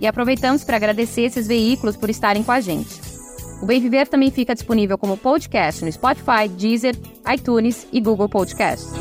[0.00, 3.00] E aproveitamos para agradecer esses veículos por estarem com a gente.
[3.60, 6.96] O Bem Viver também fica disponível como podcast no Spotify, Deezer,
[7.32, 8.92] iTunes e Google Podcasts.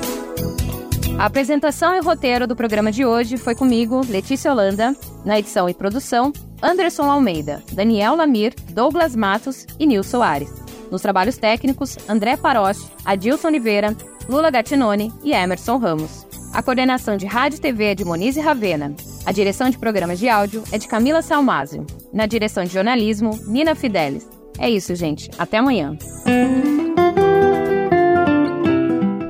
[1.19, 4.95] A apresentação e roteiro do programa de hoje foi comigo, Letícia Holanda,
[5.25, 6.31] na edição e produção,
[6.61, 10.51] Anderson Almeida, Daniel Lamir, Douglas Matos e Nil Soares.
[10.91, 13.95] Nos trabalhos técnicos, André Paroche, Adilson Oliveira,
[14.29, 16.25] Lula Gattinone e Emerson Ramos.
[16.57, 18.95] A coordenação de Rádio e TV é de Monize Ravena.
[19.23, 21.85] A direção de programas de áudio é de Camila Salmásio.
[22.11, 24.27] Na direção de jornalismo, Nina Fidelis.
[24.57, 25.29] É isso, gente.
[25.37, 25.95] Até amanhã.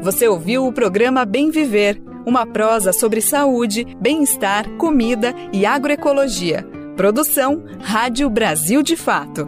[0.04, 6.66] Você ouviu o programa Bem Viver, uma prosa sobre saúde, bem-estar, comida e agroecologia.
[6.96, 9.46] Produção Rádio Brasil de Fato.